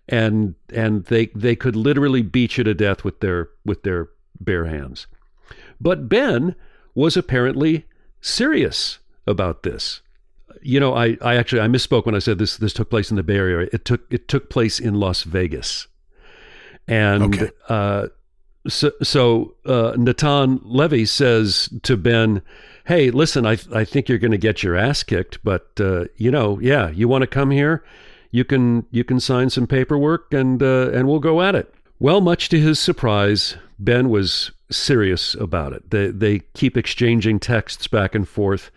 and 0.08 0.54
and 0.72 1.06
they 1.06 1.28
they 1.28 1.56
could 1.56 1.76
literally 1.76 2.22
beat 2.22 2.58
you 2.58 2.64
to 2.64 2.76
death 2.76 3.04
with 3.04 3.22
their 3.22 3.50
with 3.66 3.82
their 3.82 4.10
bare 4.40 4.66
hands. 4.66 5.08
But 5.82 6.08
Ben 6.08 6.56
was 6.94 7.18
apparently 7.18 7.87
serious 8.22 9.00
about 9.26 9.64
this. 9.64 10.02
You 10.62 10.80
know, 10.80 10.94
I, 10.96 11.18
I 11.22 11.36
actually 11.36 11.62
I 11.62 11.68
misspoke 11.68 12.06
when 12.06 12.16
I 12.16 12.20
said 12.20 12.40
this 12.40 12.58
this 12.58 12.74
took 12.74 12.90
place 12.90 13.12
in 13.12 13.18
the 13.18 13.24
Bay 13.24 13.36
Area. 13.36 13.70
It 13.72 13.86
took 13.86 14.02
it 14.12 14.28
took 14.28 14.50
place 14.50 14.80
in 14.80 14.96
Las 14.96 15.24
Vegas, 15.24 15.88
and 16.88 17.36
okay. 17.36 17.52
uh, 17.70 18.08
so 18.68 18.92
so 19.04 19.56
uh, 19.66 19.94
Natan 19.98 20.60
Levy 20.64 21.06
says 21.06 21.70
to 21.84 21.96
Ben, 21.96 22.42
"Hey, 22.86 23.12
listen, 23.12 23.46
I 23.46 23.58
I 23.74 23.86
think 23.86 24.10
you're 24.10 24.18
going 24.18 24.32
to 24.32 24.38
get 24.38 24.64
your 24.64 24.76
ass 24.76 25.04
kicked, 25.04 25.44
but 25.44 25.68
uh, 25.80 26.06
you 26.18 26.32
know, 26.32 26.60
yeah, 26.60 26.90
you 26.90 27.08
want 27.08 27.22
to 27.22 27.28
come 27.28 27.52
here, 27.52 27.84
you 28.32 28.44
can 28.44 28.86
you 28.92 29.04
can 29.04 29.20
sign 29.20 29.50
some 29.50 29.68
paperwork 29.68 30.34
and 30.34 30.62
uh, 30.64 30.90
and 30.92 31.08
we'll 31.08 31.20
go 31.20 31.42
at 31.42 31.56
it." 31.56 31.74
Well, 32.00 32.22
much 32.22 32.50
to 32.50 32.60
his 32.60 32.80
surprise, 32.80 33.58
Ben 33.80 34.10
was 34.10 34.52
serious 34.70 35.36
about 35.36 35.74
it. 35.74 35.90
They, 35.92 36.08
they 36.08 36.40
keep 36.54 36.78
exchanging 36.78 37.40
texts 37.40 37.88
back 37.88 38.16
and 38.16 38.28
forth. 38.28 38.72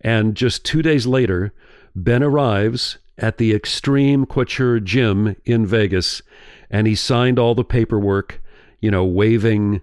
And 0.00 0.34
just 0.34 0.64
two 0.64 0.82
days 0.82 1.06
later, 1.06 1.52
Ben 1.94 2.22
arrives 2.22 2.98
at 3.18 3.38
the 3.38 3.52
Xtreme 3.52 4.28
Couture 4.28 4.80
Gym 4.80 5.36
in 5.44 5.66
Vegas, 5.66 6.22
and 6.70 6.86
he 6.86 6.94
signed 6.94 7.38
all 7.38 7.54
the 7.54 7.64
paperwork, 7.64 8.40
you 8.80 8.90
know, 8.90 9.04
waiving 9.04 9.80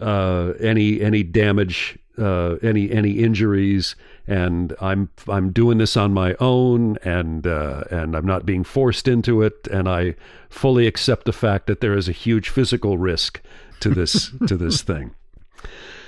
uh, 0.00 0.52
any 0.60 1.00
any 1.00 1.22
damage, 1.22 1.98
uh, 2.18 2.56
any 2.62 2.90
any 2.90 3.12
injuries, 3.12 3.96
and 4.26 4.74
I'm 4.80 5.08
I'm 5.28 5.50
doing 5.50 5.78
this 5.78 5.96
on 5.96 6.12
my 6.12 6.34
own, 6.40 6.98
and 7.02 7.46
uh, 7.46 7.84
and 7.90 8.14
I'm 8.14 8.26
not 8.26 8.44
being 8.44 8.64
forced 8.64 9.08
into 9.08 9.40
it, 9.40 9.66
and 9.70 9.88
I 9.88 10.14
fully 10.50 10.86
accept 10.86 11.24
the 11.24 11.32
fact 11.32 11.66
that 11.68 11.80
there 11.80 11.96
is 11.96 12.08
a 12.08 12.12
huge 12.12 12.50
physical 12.50 12.98
risk 12.98 13.40
to 13.80 13.90
this 13.90 14.30
to 14.46 14.56
this 14.56 14.82
thing. 14.82 15.14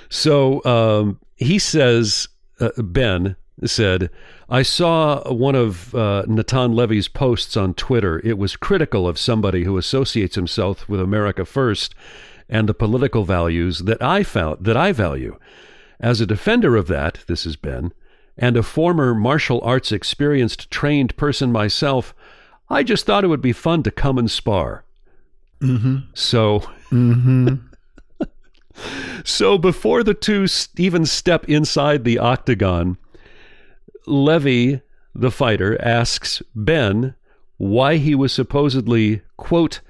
So 0.09 0.63
um, 0.65 1.19
he 1.35 1.59
says, 1.59 2.29
uh, 2.59 2.69
Ben 2.77 3.35
said, 3.65 4.09
I 4.49 4.61
saw 4.61 5.29
one 5.31 5.55
of 5.55 5.93
uh, 5.93 6.23
Natan 6.27 6.73
Levy's 6.73 7.07
posts 7.07 7.57
on 7.57 7.73
Twitter. 7.73 8.21
It 8.23 8.37
was 8.37 8.55
critical 8.55 9.07
of 9.07 9.17
somebody 9.17 9.63
who 9.63 9.77
associates 9.77 10.35
himself 10.35 10.87
with 10.87 11.01
America 11.01 11.43
First 11.43 11.95
and 12.47 12.69
the 12.69 12.73
political 12.73 13.25
values 13.25 13.79
that 13.79 14.01
I 14.01 14.23
found 14.23 14.63
that 14.63 14.77
I 14.77 14.91
value. 14.91 15.37
As 15.99 16.21
a 16.21 16.25
defender 16.25 16.75
of 16.75 16.87
that, 16.87 17.19
this 17.27 17.45
is 17.45 17.55
Ben, 17.55 17.91
and 18.37 18.55
a 18.55 18.63
former 18.63 19.15
martial 19.15 19.59
arts 19.63 19.91
experienced 19.91 20.69
trained 20.69 21.17
person 21.17 21.51
myself, 21.51 22.13
I 22.69 22.83
just 22.83 23.05
thought 23.05 23.23
it 23.23 23.27
would 23.27 23.41
be 23.41 23.53
fun 23.53 23.83
to 23.83 23.91
come 23.91 24.17
and 24.17 24.29
spar. 24.29 24.83
Mm-hmm. 25.59 25.97
So, 26.13 26.69
Mm-hmm. 26.91 27.55
so 29.23 29.57
before 29.57 30.03
the 30.03 30.13
two 30.13 30.47
even 30.77 31.05
step 31.05 31.45
inside 31.49 32.03
the 32.03 32.19
octagon, 32.19 32.97
Levy, 34.05 34.81
the 35.13 35.31
fighter, 35.31 35.79
asks 35.81 36.41
Ben 36.55 37.15
why 37.57 37.97
he 37.97 38.15
was 38.15 38.31
supposedly, 38.31 39.21
quote, 39.35 39.81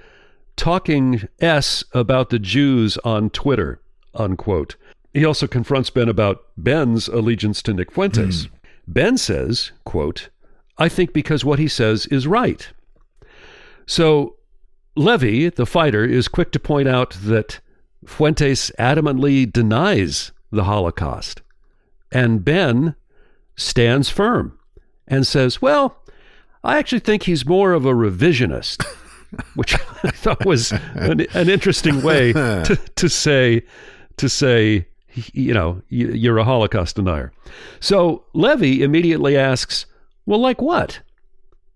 talking 0.56 1.28
S 1.40 1.84
about 1.94 2.30
the 2.30 2.40
Jews 2.40 2.98
on 3.00 3.30
Twitter, 3.30 3.80
unquote. 4.16 4.76
He 5.14 5.26
also 5.26 5.48
confronts 5.48 5.90
Ben 5.90 6.10
about 6.10 6.46
Ben's 6.58 7.08
allegiance 7.08 7.62
to 7.64 7.74
Nick 7.74 7.92
Fuentes. 7.92 8.48
Ben 8.88 9.18
says, 9.18 9.72
quote, 9.84 10.30
I 10.78 10.90
think 10.90 11.12
because 11.12 11.44
what 11.44 11.60
he 11.60 11.68
says 11.68 12.06
is 12.08 12.28
right. 12.28 12.70
So 13.86 14.37
Levy, 14.98 15.50
the 15.50 15.66
fighter, 15.66 16.04
is 16.04 16.28
quick 16.28 16.52
to 16.52 16.60
point 16.60 16.88
out 16.88 17.12
that 17.24 17.60
Fuentes 18.06 18.72
adamantly 18.80 19.52
denies 19.52 20.32
the 20.52 20.64
Holocaust. 20.66 21.42
And 22.12 22.44
Ben 22.44 22.96
stands 23.56 24.10
firm 24.10 24.58
and 25.08 25.26
says, 25.28 25.62
Well, 25.62 25.98
I 26.64 26.78
actually 26.78 27.00
think 27.00 27.24
he's 27.24 27.46
more 27.46 27.74
of 27.74 27.86
a 27.86 27.94
revisionist, 27.94 28.86
which 29.56 29.76
I 30.04 30.12
thought 30.12 30.46
was 30.46 30.72
an, 30.96 31.22
an 31.34 31.50
interesting 31.50 32.02
way 32.02 32.34
to, 32.34 32.80
to 32.96 33.10
say, 33.10 33.64
to 34.18 34.30
say, 34.30 34.88
you 35.34 35.54
know, 35.54 35.82
you- 35.90 36.12
you're 36.12 36.38
a 36.38 36.44
Holocaust 36.44 36.96
denier. 36.96 37.32
So 37.80 38.24
Levy 38.34 38.84
immediately 38.84 39.38
asks, 39.38 39.86
Well, 40.26 40.40
like 40.40 40.62
what? 40.62 41.00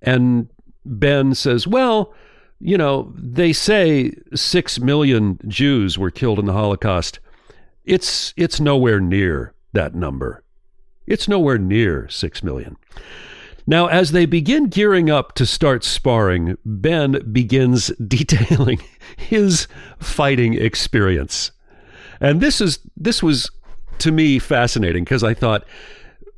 And 0.01 0.47
Ben 0.85 1.35
says, 1.35 1.67
Well, 1.67 2.13
you 2.61 2.77
know, 2.77 3.11
they 3.15 3.53
say 3.53 4.13
six 4.35 4.79
million 4.79 5.39
Jews 5.47 5.97
were 5.97 6.11
killed 6.11 6.39
in 6.39 6.45
the 6.45 6.53
Holocaust. 6.53 7.19
It's 7.85 8.33
it's 8.37 8.59
nowhere 8.59 8.99
near 8.99 9.53
that 9.73 9.95
number. 9.95 10.43
It's 11.07 11.27
nowhere 11.27 11.57
near 11.57 12.07
six 12.09 12.43
million. 12.43 12.77
Now, 13.65 13.87
as 13.87 14.11
they 14.11 14.25
begin 14.25 14.67
gearing 14.67 15.09
up 15.09 15.33
to 15.35 15.45
start 15.45 15.83
sparring, 15.83 16.57
Ben 16.65 17.31
begins 17.31 17.87
detailing 18.07 18.79
his 19.17 19.67
fighting 19.99 20.53
experience. 20.53 21.51
And 22.19 22.41
this 22.41 22.61
is 22.61 22.79
this 22.95 23.23
was 23.23 23.49
to 23.99 24.11
me 24.11 24.39
fascinating 24.39 25.03
because 25.03 25.23
I 25.23 25.33
thought 25.33 25.65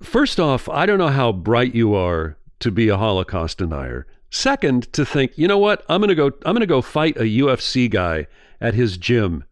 first 0.02 0.40
off, 0.40 0.70
I 0.70 0.86
don't 0.86 1.00
know 1.00 1.10
how 1.10 1.32
bright 1.32 1.76
you 1.76 1.96
are 1.96 2.38
to 2.60 2.72
be 2.72 2.88
a 2.88 2.98
Holocaust 2.98 3.58
denier. 3.58 4.08
Second, 4.34 4.92
to 4.94 5.06
think, 5.06 5.38
you 5.38 5.48
know 5.48 5.60
what? 5.60 5.86
I'm 5.88 6.02
going 6.02 6.10
to 6.10 6.16
go 6.16 6.32
I'm 6.44 6.56
going 6.56 6.62
to 6.62 6.66
go 6.66 6.82
fight 6.82 7.18
a 7.18 7.22
UFC 7.22 7.88
guy 7.88 8.26
at 8.60 8.74
his 8.74 8.98
gym 8.98 9.44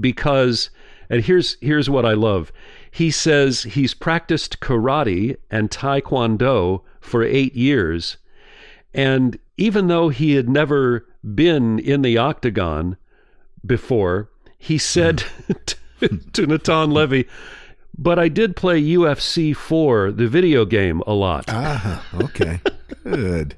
because 0.00 0.70
and 1.10 1.22
here's 1.22 1.58
here's 1.60 1.90
what 1.90 2.06
I 2.06 2.14
love. 2.14 2.50
He 2.90 3.10
says 3.10 3.64
he's 3.64 3.92
practiced 3.92 4.60
karate 4.60 5.36
and 5.50 5.70
taekwondo 5.70 6.82
for 7.02 7.22
8 7.22 7.54
years 7.54 8.16
and 8.94 9.38
even 9.58 9.88
though 9.88 10.08
he 10.08 10.36
had 10.36 10.48
never 10.48 11.06
been 11.34 11.78
in 11.78 12.00
the 12.00 12.16
octagon 12.16 12.96
before, 13.66 14.30
he 14.56 14.78
said 14.78 15.22
to, 15.66 16.08
to 16.32 16.46
Natan 16.46 16.90
Levy, 16.90 17.28
but 17.96 18.18
I 18.18 18.28
did 18.28 18.56
play 18.56 18.82
UFC 18.82 19.54
4, 19.54 20.12
the 20.12 20.28
video 20.28 20.64
game, 20.64 21.02
a 21.06 21.12
lot. 21.12 21.44
Ah, 21.48 22.06
okay. 22.14 22.60
Good. 23.04 23.54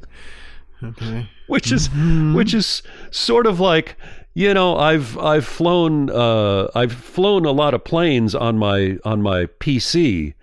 Okay. 0.83 1.29
which 1.47 1.71
is 1.71 1.89
which 2.35 2.55
is 2.55 2.83
sort 3.11 3.47
of 3.47 3.61
like 3.61 3.97
you 4.35 4.53
know 4.55 4.77
I've 4.77 5.17
I've 5.19 5.47
flown 5.47 6.11
uh, 6.11 6.69
I've 6.75 6.93
flown 6.93 7.45
a 7.45 7.53
lot 7.53 7.75
of 7.75 7.85
planes 7.85 8.35
on 8.35 8.59
my 8.59 8.99
on 9.05 9.23
my 9.23 9.47
PC 9.61 10.35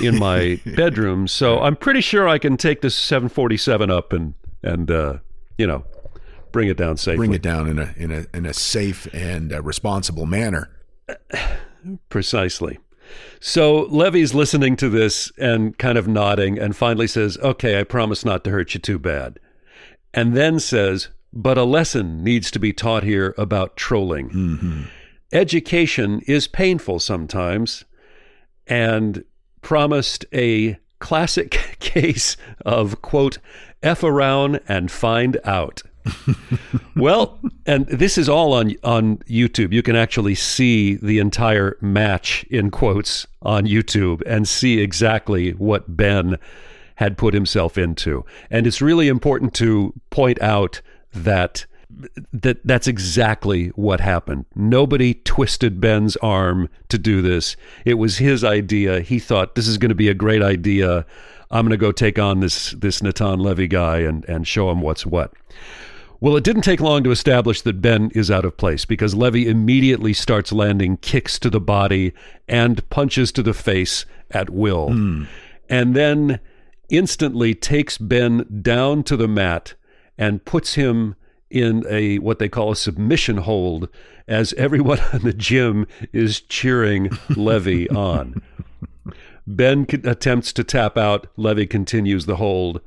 in 0.00 0.18
my 0.18 0.60
bedroom, 0.76 1.26
so 1.28 1.60
I'm 1.60 1.76
pretty 1.76 2.00
sure 2.00 2.28
I 2.28 2.38
can 2.38 2.56
take 2.56 2.80
this 2.80 2.94
747 2.94 3.90
up 3.90 4.12
and 4.12 4.34
and 4.62 4.90
uh, 4.90 5.18
you 5.58 5.66
know 5.66 5.84
bring 6.52 6.68
it 6.68 6.76
down 6.76 6.96
safely. 6.96 7.16
Bring 7.16 7.34
it 7.34 7.42
down 7.42 7.68
in 7.68 7.78
a 7.78 7.94
in 7.96 8.10
a 8.12 8.26
in 8.34 8.46
a 8.46 8.54
safe 8.54 9.12
and 9.12 9.52
uh, 9.52 9.62
responsible 9.62 10.26
manner. 10.26 10.70
Precisely. 12.08 12.78
So 13.40 13.82
Levy's 13.82 14.34
listening 14.34 14.76
to 14.76 14.88
this 14.88 15.32
and 15.36 15.76
kind 15.76 15.98
of 15.98 16.06
nodding 16.06 16.58
and 16.58 16.76
finally 16.76 17.06
says, 17.06 17.36
Okay, 17.38 17.78
I 17.78 17.84
promise 17.84 18.24
not 18.24 18.44
to 18.44 18.50
hurt 18.50 18.74
you 18.74 18.80
too 18.80 18.98
bad. 18.98 19.38
And 20.14 20.34
then 20.36 20.60
says, 20.60 21.08
But 21.32 21.58
a 21.58 21.64
lesson 21.64 22.22
needs 22.22 22.50
to 22.50 22.58
be 22.58 22.72
taught 22.72 23.02
here 23.02 23.34
about 23.38 23.76
trolling. 23.76 24.30
Mm-hmm. 24.30 24.82
Education 25.32 26.20
is 26.26 26.46
painful 26.46 27.00
sometimes 27.00 27.84
and 28.66 29.24
promised 29.62 30.26
a 30.32 30.78
classic 30.98 31.50
case 31.80 32.36
of, 32.64 33.02
quote, 33.02 33.38
F 33.82 34.02
around 34.04 34.60
and 34.68 34.90
find 34.90 35.38
out. 35.44 35.82
well, 36.96 37.38
and 37.64 37.86
this 37.86 38.18
is 38.18 38.28
all 38.28 38.52
on 38.52 38.74
on 38.82 39.18
YouTube. 39.18 39.72
You 39.72 39.82
can 39.82 39.94
actually 39.94 40.34
see 40.34 40.96
the 40.96 41.18
entire 41.18 41.76
match 41.80 42.44
in 42.50 42.70
quotes 42.70 43.26
on 43.40 43.66
YouTube 43.66 44.22
and 44.26 44.48
see 44.48 44.80
exactly 44.80 45.52
what 45.52 45.96
Ben 45.96 46.38
had 46.96 47.18
put 47.18 47.34
himself 47.34 47.78
into. 47.78 48.24
And 48.50 48.66
it's 48.66 48.82
really 48.82 49.08
important 49.08 49.54
to 49.54 49.92
point 50.10 50.40
out 50.42 50.80
that 51.12 51.66
that 52.32 52.58
that's 52.66 52.86
exactly 52.86 53.68
what 53.68 54.00
happened. 54.00 54.46
Nobody 54.54 55.14
twisted 55.14 55.80
Ben's 55.80 56.16
arm 56.16 56.68
to 56.88 56.98
do 56.98 57.20
this. 57.20 57.56
It 57.84 57.94
was 57.94 58.18
his 58.18 58.44
idea. 58.44 59.00
He 59.00 59.18
thought 59.18 59.54
this 59.54 59.68
is 59.68 59.78
going 59.78 59.90
to 59.90 59.94
be 59.94 60.08
a 60.08 60.14
great 60.14 60.42
idea. 60.42 61.04
I'm 61.50 61.66
going 61.66 61.70
to 61.70 61.76
go 61.76 61.92
take 61.92 62.18
on 62.18 62.40
this 62.40 62.72
this 62.72 63.02
Natan 63.02 63.40
Levy 63.40 63.68
guy 63.68 63.98
and 63.98 64.24
and 64.24 64.46
show 64.46 64.70
him 64.70 64.80
what's 64.80 65.04
what. 65.04 65.32
Well, 66.22 66.36
it 66.36 66.44
didn't 66.44 66.62
take 66.62 66.80
long 66.80 67.02
to 67.02 67.10
establish 67.10 67.62
that 67.62 67.82
Ben 67.82 68.12
is 68.14 68.30
out 68.30 68.44
of 68.44 68.56
place 68.56 68.84
because 68.84 69.12
Levy 69.12 69.48
immediately 69.48 70.12
starts 70.12 70.52
landing 70.52 70.96
kicks 70.98 71.36
to 71.40 71.50
the 71.50 71.60
body 71.60 72.12
and 72.46 72.88
punches 72.90 73.32
to 73.32 73.42
the 73.42 73.52
face 73.52 74.06
at 74.30 74.48
will. 74.48 74.90
Hmm. 74.90 75.24
And 75.68 75.96
then 75.96 76.38
instantly 76.92 77.54
takes 77.54 77.98
Ben 77.98 78.60
down 78.62 79.02
to 79.04 79.16
the 79.16 79.26
mat 79.26 79.74
and 80.16 80.44
puts 80.44 80.74
him 80.74 81.16
in 81.50 81.84
a 81.88 82.18
what 82.18 82.38
they 82.38 82.48
call 82.48 82.70
a 82.70 82.76
submission 82.76 83.38
hold 83.38 83.88
as 84.28 84.52
everyone 84.54 85.00
in 85.12 85.22
the 85.22 85.32
gym 85.32 85.86
is 86.12 86.40
cheering 86.40 87.10
Levy 87.30 87.88
on. 87.90 88.40
Ben 89.46 89.86
attempts 90.04 90.52
to 90.52 90.62
tap 90.62 90.96
out. 90.96 91.26
Levy 91.36 91.66
continues 91.66 92.26
the 92.26 92.36
hold. 92.36 92.80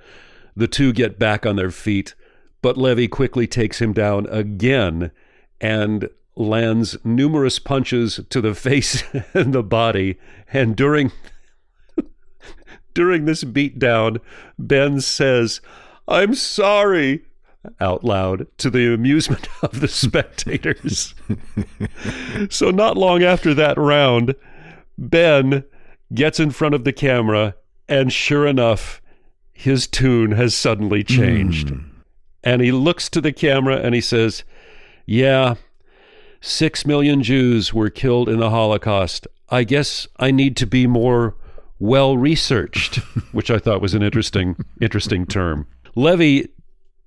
The 0.56 0.68
two 0.68 0.94
get 0.94 1.20
back 1.20 1.46
on 1.46 1.58
their 1.58 1.72
feet, 1.72 2.16
but 2.62 2.78
Levy 2.78 3.10
quickly 3.10 3.46
takes 3.46 3.82
him 3.82 3.92
down 3.92 4.26
again 4.28 5.12
and 5.60 6.10
lands 6.36 6.98
numerous 7.04 7.60
punches 7.60 8.20
to 8.30 8.40
the 8.40 8.56
face 8.56 9.04
and 9.34 9.54
the 9.54 9.64
body. 9.64 10.18
And 10.54 10.76
during 10.76 11.12
during 12.96 13.26
this 13.26 13.44
beatdown, 13.44 14.20
Ben 14.58 15.00
says, 15.02 15.62
"I'm 16.08 16.34
sorry." 16.34 17.26
Out 17.82 18.04
loud 18.04 18.46
to 18.60 18.70
the 18.70 18.94
amusement 18.94 19.48
of 19.64 19.80
the 19.80 19.88
spectators. 19.88 21.16
so, 22.50 22.72
not 22.72 22.98
long 22.98 23.24
after 23.24 23.54
that 23.56 23.78
round, 23.78 24.36
Ben 24.98 25.64
gets 26.14 26.40
in 26.40 26.52
front 26.52 26.76
of 26.76 26.84
the 26.84 26.94
camera, 26.94 27.56
and 27.88 28.14
sure 28.14 28.46
enough, 28.46 29.02
his 29.52 29.88
tune 29.88 30.34
has 30.34 30.54
suddenly 30.54 31.04
changed. 31.04 31.70
Hmm. 31.70 31.80
And 32.44 32.62
he 32.62 32.72
looks 32.72 33.10
to 33.10 33.22
the 33.22 33.34
camera 33.34 33.78
and 33.78 33.96
he 33.96 34.02
says, 34.02 34.44
Yeah, 35.08 35.56
six 36.42 36.86
million 36.86 37.24
Jews 37.24 37.74
were 37.74 37.90
killed 37.90 38.30
in 38.30 38.40
the 38.40 38.52
Holocaust. 38.52 39.28
I 39.50 39.64
guess 39.64 40.08
I 40.18 40.30
need 40.30 40.56
to 40.58 40.68
be 40.68 40.86
more 40.86 41.36
well 41.80 42.18
researched, 42.18 42.96
which 43.32 43.52
I 43.52 43.58
thought 43.58 43.82
was 43.82 43.94
an 43.94 44.04
interesting, 44.04 44.56
interesting 44.82 45.26
term. 45.26 45.68
Levy 45.96 46.50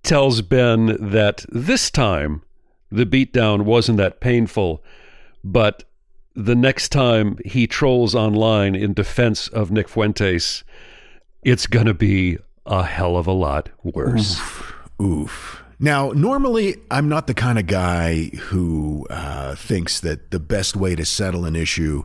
tells 0.02 0.40
Ben 0.42 0.96
that 1.10 1.44
this 1.50 1.90
time 1.90 2.42
the 2.90 3.04
beatdown 3.04 3.62
wasn't 3.62 3.98
that 3.98 4.20
painful, 4.20 4.82
but 5.44 5.84
the 6.34 6.54
next 6.54 6.90
time 6.90 7.38
he 7.44 7.66
trolls 7.66 8.14
online 8.14 8.74
in 8.74 8.94
defense 8.94 9.48
of 9.48 9.70
Nick 9.70 9.88
Fuentes, 9.88 10.64
it's 11.42 11.66
going 11.66 11.86
to 11.86 11.94
be 11.94 12.38
a 12.64 12.84
hell 12.84 13.16
of 13.16 13.26
a 13.26 13.32
lot 13.32 13.70
worse. 13.82 14.40
Oof. 15.02 15.62
Now, 15.80 16.10
normally, 16.10 16.76
I'm 16.90 17.08
not 17.08 17.28
the 17.28 17.34
kind 17.34 17.58
of 17.58 17.66
guy 17.66 18.26
who 18.26 19.06
uh, 19.10 19.54
thinks 19.54 20.00
that 20.00 20.30
the 20.30 20.40
best 20.40 20.76
way 20.76 20.96
to 20.96 21.04
settle 21.04 21.44
an 21.44 21.54
issue 21.54 22.04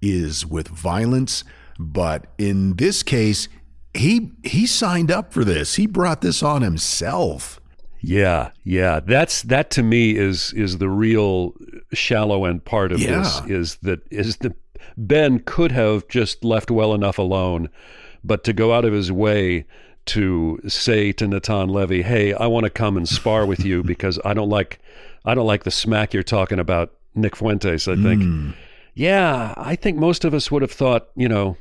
is 0.00 0.44
with 0.44 0.68
violence, 0.68 1.44
but 1.78 2.26
in 2.38 2.76
this 2.76 3.02
case, 3.02 3.48
he 3.94 4.30
he 4.42 4.66
signed 4.66 5.10
up 5.10 5.32
for 5.32 5.44
this. 5.44 5.74
He 5.76 5.86
brought 5.86 6.20
this 6.20 6.42
on 6.42 6.62
himself. 6.62 7.60
Yeah, 8.00 8.50
yeah. 8.64 9.00
That's 9.00 9.42
that 9.42 9.70
to 9.72 9.82
me 9.82 10.16
is 10.16 10.52
is 10.54 10.78
the 10.78 10.88
real 10.88 11.54
shallow 11.92 12.44
end 12.44 12.64
part 12.64 12.90
of 12.92 13.00
Yeah. 13.00 13.18
this 13.18 13.40
is 13.48 13.76
that 13.82 14.00
is 14.10 14.38
the 14.38 14.54
Ben 14.96 15.38
could 15.40 15.72
have 15.72 16.08
just 16.08 16.44
left 16.44 16.70
well 16.70 16.94
enough 16.94 17.18
alone, 17.18 17.68
but 18.24 18.44
to 18.44 18.52
go 18.52 18.72
out 18.72 18.84
of 18.84 18.92
his 18.92 19.12
way 19.12 19.64
to 20.06 20.58
say 20.66 21.12
to 21.12 21.28
Natan 21.28 21.68
Levy, 21.68 22.02
"Hey, 22.02 22.34
I 22.34 22.46
want 22.48 22.64
to 22.64 22.70
come 22.70 22.96
and 22.96 23.08
spar 23.08 23.46
with 23.46 23.64
you 23.64 23.82
because 23.92 24.18
I 24.24 24.34
don't 24.34 24.48
like 24.48 24.80
I 25.24 25.34
don't 25.34 25.46
like 25.46 25.62
the 25.64 25.70
smack 25.70 26.12
you're 26.12 26.22
talking 26.24 26.58
about 26.58 26.92
Nick 27.14 27.36
Fuentes." 27.36 27.86
I 27.86 27.94
think. 27.94 28.22
Hmm. 28.22 28.50
Yeah, 28.94 29.54
I 29.56 29.76
think 29.76 29.98
most 29.98 30.24
of 30.24 30.34
us 30.34 30.50
would 30.50 30.62
have 30.62 30.72
thought, 30.72 31.08
you 31.16 31.28
know, 31.28 31.56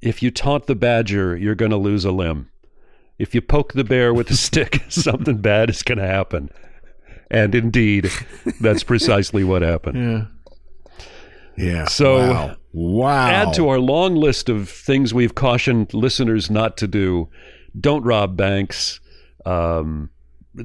if 0.00 0.22
you 0.22 0.30
taunt 0.30 0.66
the 0.66 0.74
badger, 0.74 1.36
you're 1.36 1.54
going 1.54 1.70
to 1.70 1.76
lose 1.76 2.04
a 2.04 2.12
limb. 2.12 2.50
If 3.18 3.34
you 3.34 3.40
poke 3.40 3.72
the 3.72 3.84
bear 3.84 4.12
with 4.14 4.30
a 4.30 4.36
stick, 4.36 4.84
something 4.88 5.38
bad 5.38 5.70
is 5.70 5.82
going 5.82 5.98
to 5.98 6.06
happen. 6.06 6.50
And 7.30 7.54
indeed, 7.54 8.10
that's 8.60 8.84
precisely 8.84 9.42
what 9.42 9.62
happened. 9.62 10.30
Yeah. 11.58 11.64
Yeah. 11.64 11.86
So, 11.86 12.18
wow. 12.18 12.56
Wow. 12.72 13.28
add 13.28 13.54
to 13.54 13.68
our 13.68 13.80
long 13.80 14.14
list 14.14 14.48
of 14.50 14.68
things 14.68 15.14
we've 15.14 15.34
cautioned 15.34 15.94
listeners 15.94 16.50
not 16.50 16.76
to 16.76 16.86
do: 16.86 17.30
don't 17.78 18.04
rob 18.04 18.36
banks. 18.36 19.00
Um, 19.46 20.10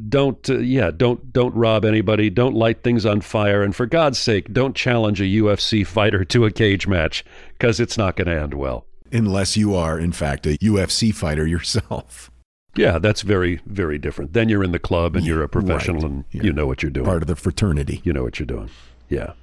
don't 0.09 0.49
uh, 0.49 0.57
yeah, 0.59 0.91
don't 0.91 1.31
don't 1.33 1.55
rob 1.55 1.85
anybody. 1.85 2.29
Don't 2.29 2.55
light 2.55 2.83
things 2.83 3.05
on 3.05 3.21
fire, 3.21 3.61
and 3.63 3.75
for 3.75 3.85
God's 3.85 4.19
sake, 4.19 4.53
don't 4.53 4.75
challenge 4.75 5.19
a 5.21 5.25
UFC 5.25 5.85
fighter 5.85 6.23
to 6.25 6.45
a 6.45 6.51
cage 6.51 6.87
match 6.87 7.23
because 7.57 7.79
it's 7.79 7.97
not 7.97 8.15
going 8.15 8.27
to 8.27 8.39
end 8.41 8.53
well. 8.53 8.85
Unless 9.11 9.57
you 9.57 9.75
are, 9.75 9.99
in 9.99 10.11
fact, 10.13 10.45
a 10.47 10.57
UFC 10.59 11.13
fighter 11.13 11.45
yourself. 11.45 12.31
Yeah, 12.75 12.99
that's 12.99 13.21
very, 13.23 13.59
very 13.65 13.97
different. 13.97 14.31
Then 14.31 14.47
you're 14.47 14.63
in 14.63 14.71
the 14.71 14.79
club 14.79 15.17
and 15.17 15.25
you're 15.25 15.43
a 15.43 15.49
professional 15.49 16.03
right. 16.03 16.11
and 16.11 16.25
Yeah. 16.31 16.43
you 16.43 16.53
know 16.53 16.65
what 16.65 16.81
you're 16.81 16.89
doing. 16.89 17.05
Part 17.05 17.21
of 17.21 17.27
the 17.27 17.35
fraternity. 17.35 17.99
You 18.05 18.13
know 18.13 18.23
what 18.23 18.39
you're 18.39 18.45
doing. 18.47 18.69
Yeah. 19.09 19.33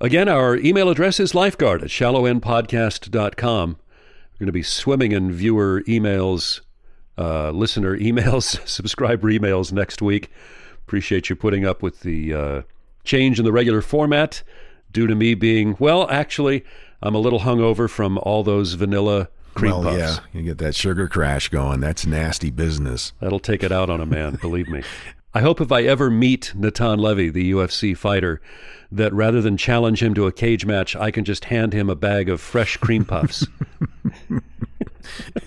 Again, 0.00 0.26
our 0.26 0.56
email 0.56 0.88
address 0.88 1.20
is 1.20 1.34
lifeguard 1.34 1.82
at 1.82 1.90
shallowendpodcast.com. 1.90 3.70
We're 3.76 4.38
going 4.38 4.46
to 4.46 4.52
be 4.52 4.62
swimming 4.62 5.12
in 5.12 5.32
viewer 5.32 5.82
emails, 5.86 6.60
uh, 7.18 7.50
listener 7.50 7.98
emails, 7.98 8.66
subscriber 8.68 9.28
emails 9.28 9.72
next 9.72 10.00
week. 10.00 10.30
Appreciate 10.86 11.28
you 11.28 11.36
putting 11.36 11.66
up 11.66 11.82
with 11.82 12.00
the 12.00 12.32
uh, 12.32 12.62
change 13.04 13.38
in 13.38 13.44
the 13.44 13.52
regular 13.52 13.82
format 13.82 14.42
due 14.92 15.06
to 15.06 15.14
me 15.14 15.34
being, 15.34 15.76
well, 15.78 16.08
actually, 16.10 16.64
I'm 17.02 17.14
a 17.14 17.18
little 17.18 17.40
hungover 17.40 17.90
from 17.90 18.18
all 18.18 18.42
those 18.42 18.74
vanilla 18.74 19.28
cream 19.54 19.72
well, 19.72 19.82
puffs. 19.82 19.98
yeah, 19.98 20.18
you 20.32 20.42
get 20.42 20.58
that 20.58 20.74
sugar 20.74 21.08
crash 21.08 21.48
going. 21.48 21.80
That's 21.80 22.06
nasty 22.06 22.50
business. 22.50 23.12
That'll 23.20 23.40
take 23.40 23.62
it 23.62 23.72
out 23.72 23.90
on 23.90 24.00
a 24.00 24.06
man, 24.06 24.36
believe 24.36 24.68
me. 24.68 24.82
I 25.34 25.40
hope 25.40 25.60
if 25.60 25.70
I 25.70 25.82
ever 25.82 26.10
meet 26.10 26.52
Natan 26.54 26.98
Levy, 26.98 27.28
the 27.28 27.52
UFC 27.52 27.96
fighter, 27.96 28.40
that 28.90 29.12
rather 29.12 29.42
than 29.42 29.56
challenge 29.56 30.02
him 30.02 30.14
to 30.14 30.26
a 30.26 30.32
cage 30.32 30.64
match, 30.64 30.96
I 30.96 31.10
can 31.10 31.24
just 31.24 31.46
hand 31.46 31.74
him 31.74 31.90
a 31.90 31.94
bag 31.94 32.28
of 32.28 32.40
fresh 32.40 32.78
cream 32.78 33.04
puffs 33.04 33.46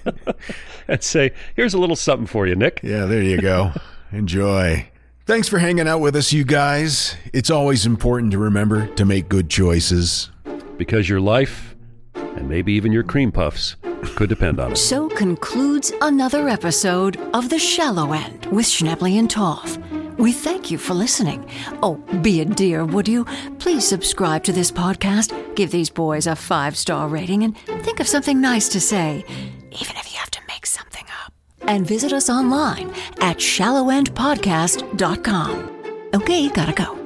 and 0.87 1.03
say, 1.03 1.31
"Here's 1.55 1.73
a 1.73 1.77
little 1.77 1.95
something 1.95 2.27
for 2.27 2.47
you, 2.47 2.55
Nick." 2.55 2.81
Yeah, 2.83 3.05
there 3.05 3.23
you 3.23 3.39
go. 3.39 3.71
Enjoy. 4.11 4.87
Thanks 5.25 5.47
for 5.47 5.59
hanging 5.59 5.87
out 5.87 5.99
with 5.99 6.15
us, 6.15 6.33
you 6.33 6.43
guys. 6.43 7.15
It's 7.31 7.49
always 7.49 7.85
important 7.85 8.31
to 8.33 8.37
remember 8.37 8.87
to 8.95 9.05
make 9.05 9.29
good 9.29 9.49
choices. 9.49 10.29
Because 10.77 11.07
your 11.07 11.21
life, 11.21 11.75
and 12.15 12.49
maybe 12.49 12.73
even 12.73 12.91
your 12.91 13.03
cream 13.03 13.31
puffs, 13.31 13.75
could 14.15 14.29
depend 14.29 14.59
on 14.59 14.71
it. 14.71 14.77
So 14.77 15.09
concludes 15.09 15.93
another 16.01 16.49
episode 16.49 17.17
of 17.33 17.49
The 17.49 17.59
Shallow 17.59 18.13
End 18.13 18.47
with 18.47 18.65
Schnebley 18.65 19.17
and 19.19 19.29
Toff. 19.29 19.77
We 20.17 20.31
thank 20.31 20.71
you 20.71 20.77
for 20.77 20.93
listening. 20.93 21.49
Oh, 21.81 21.95
be 22.21 22.41
a 22.41 22.45
dear, 22.45 22.85
would 22.85 23.07
you? 23.07 23.25
Please 23.59 23.87
subscribe 23.87 24.43
to 24.43 24.51
this 24.51 24.71
podcast, 24.71 25.55
give 25.55 25.71
these 25.71 25.89
boys 25.89 26.27
a 26.27 26.35
five 26.35 26.77
star 26.77 27.07
rating, 27.07 27.43
and 27.43 27.57
think 27.83 27.99
of 27.99 28.07
something 28.07 28.39
nice 28.39 28.69
to 28.69 28.79
say, 28.79 29.25
even 29.71 29.95
if 29.97 30.13
you 30.13 30.19
have 30.19 30.29
to 30.31 30.39
make 30.47 30.65
something 30.65 31.05
up. 31.25 31.33
And 31.61 31.85
visit 31.87 32.13
us 32.13 32.29
online 32.29 32.89
at 33.19 33.37
shallowendpodcast.com. 33.37 35.71
Okay, 36.13 36.49
gotta 36.49 36.73
go. 36.73 37.00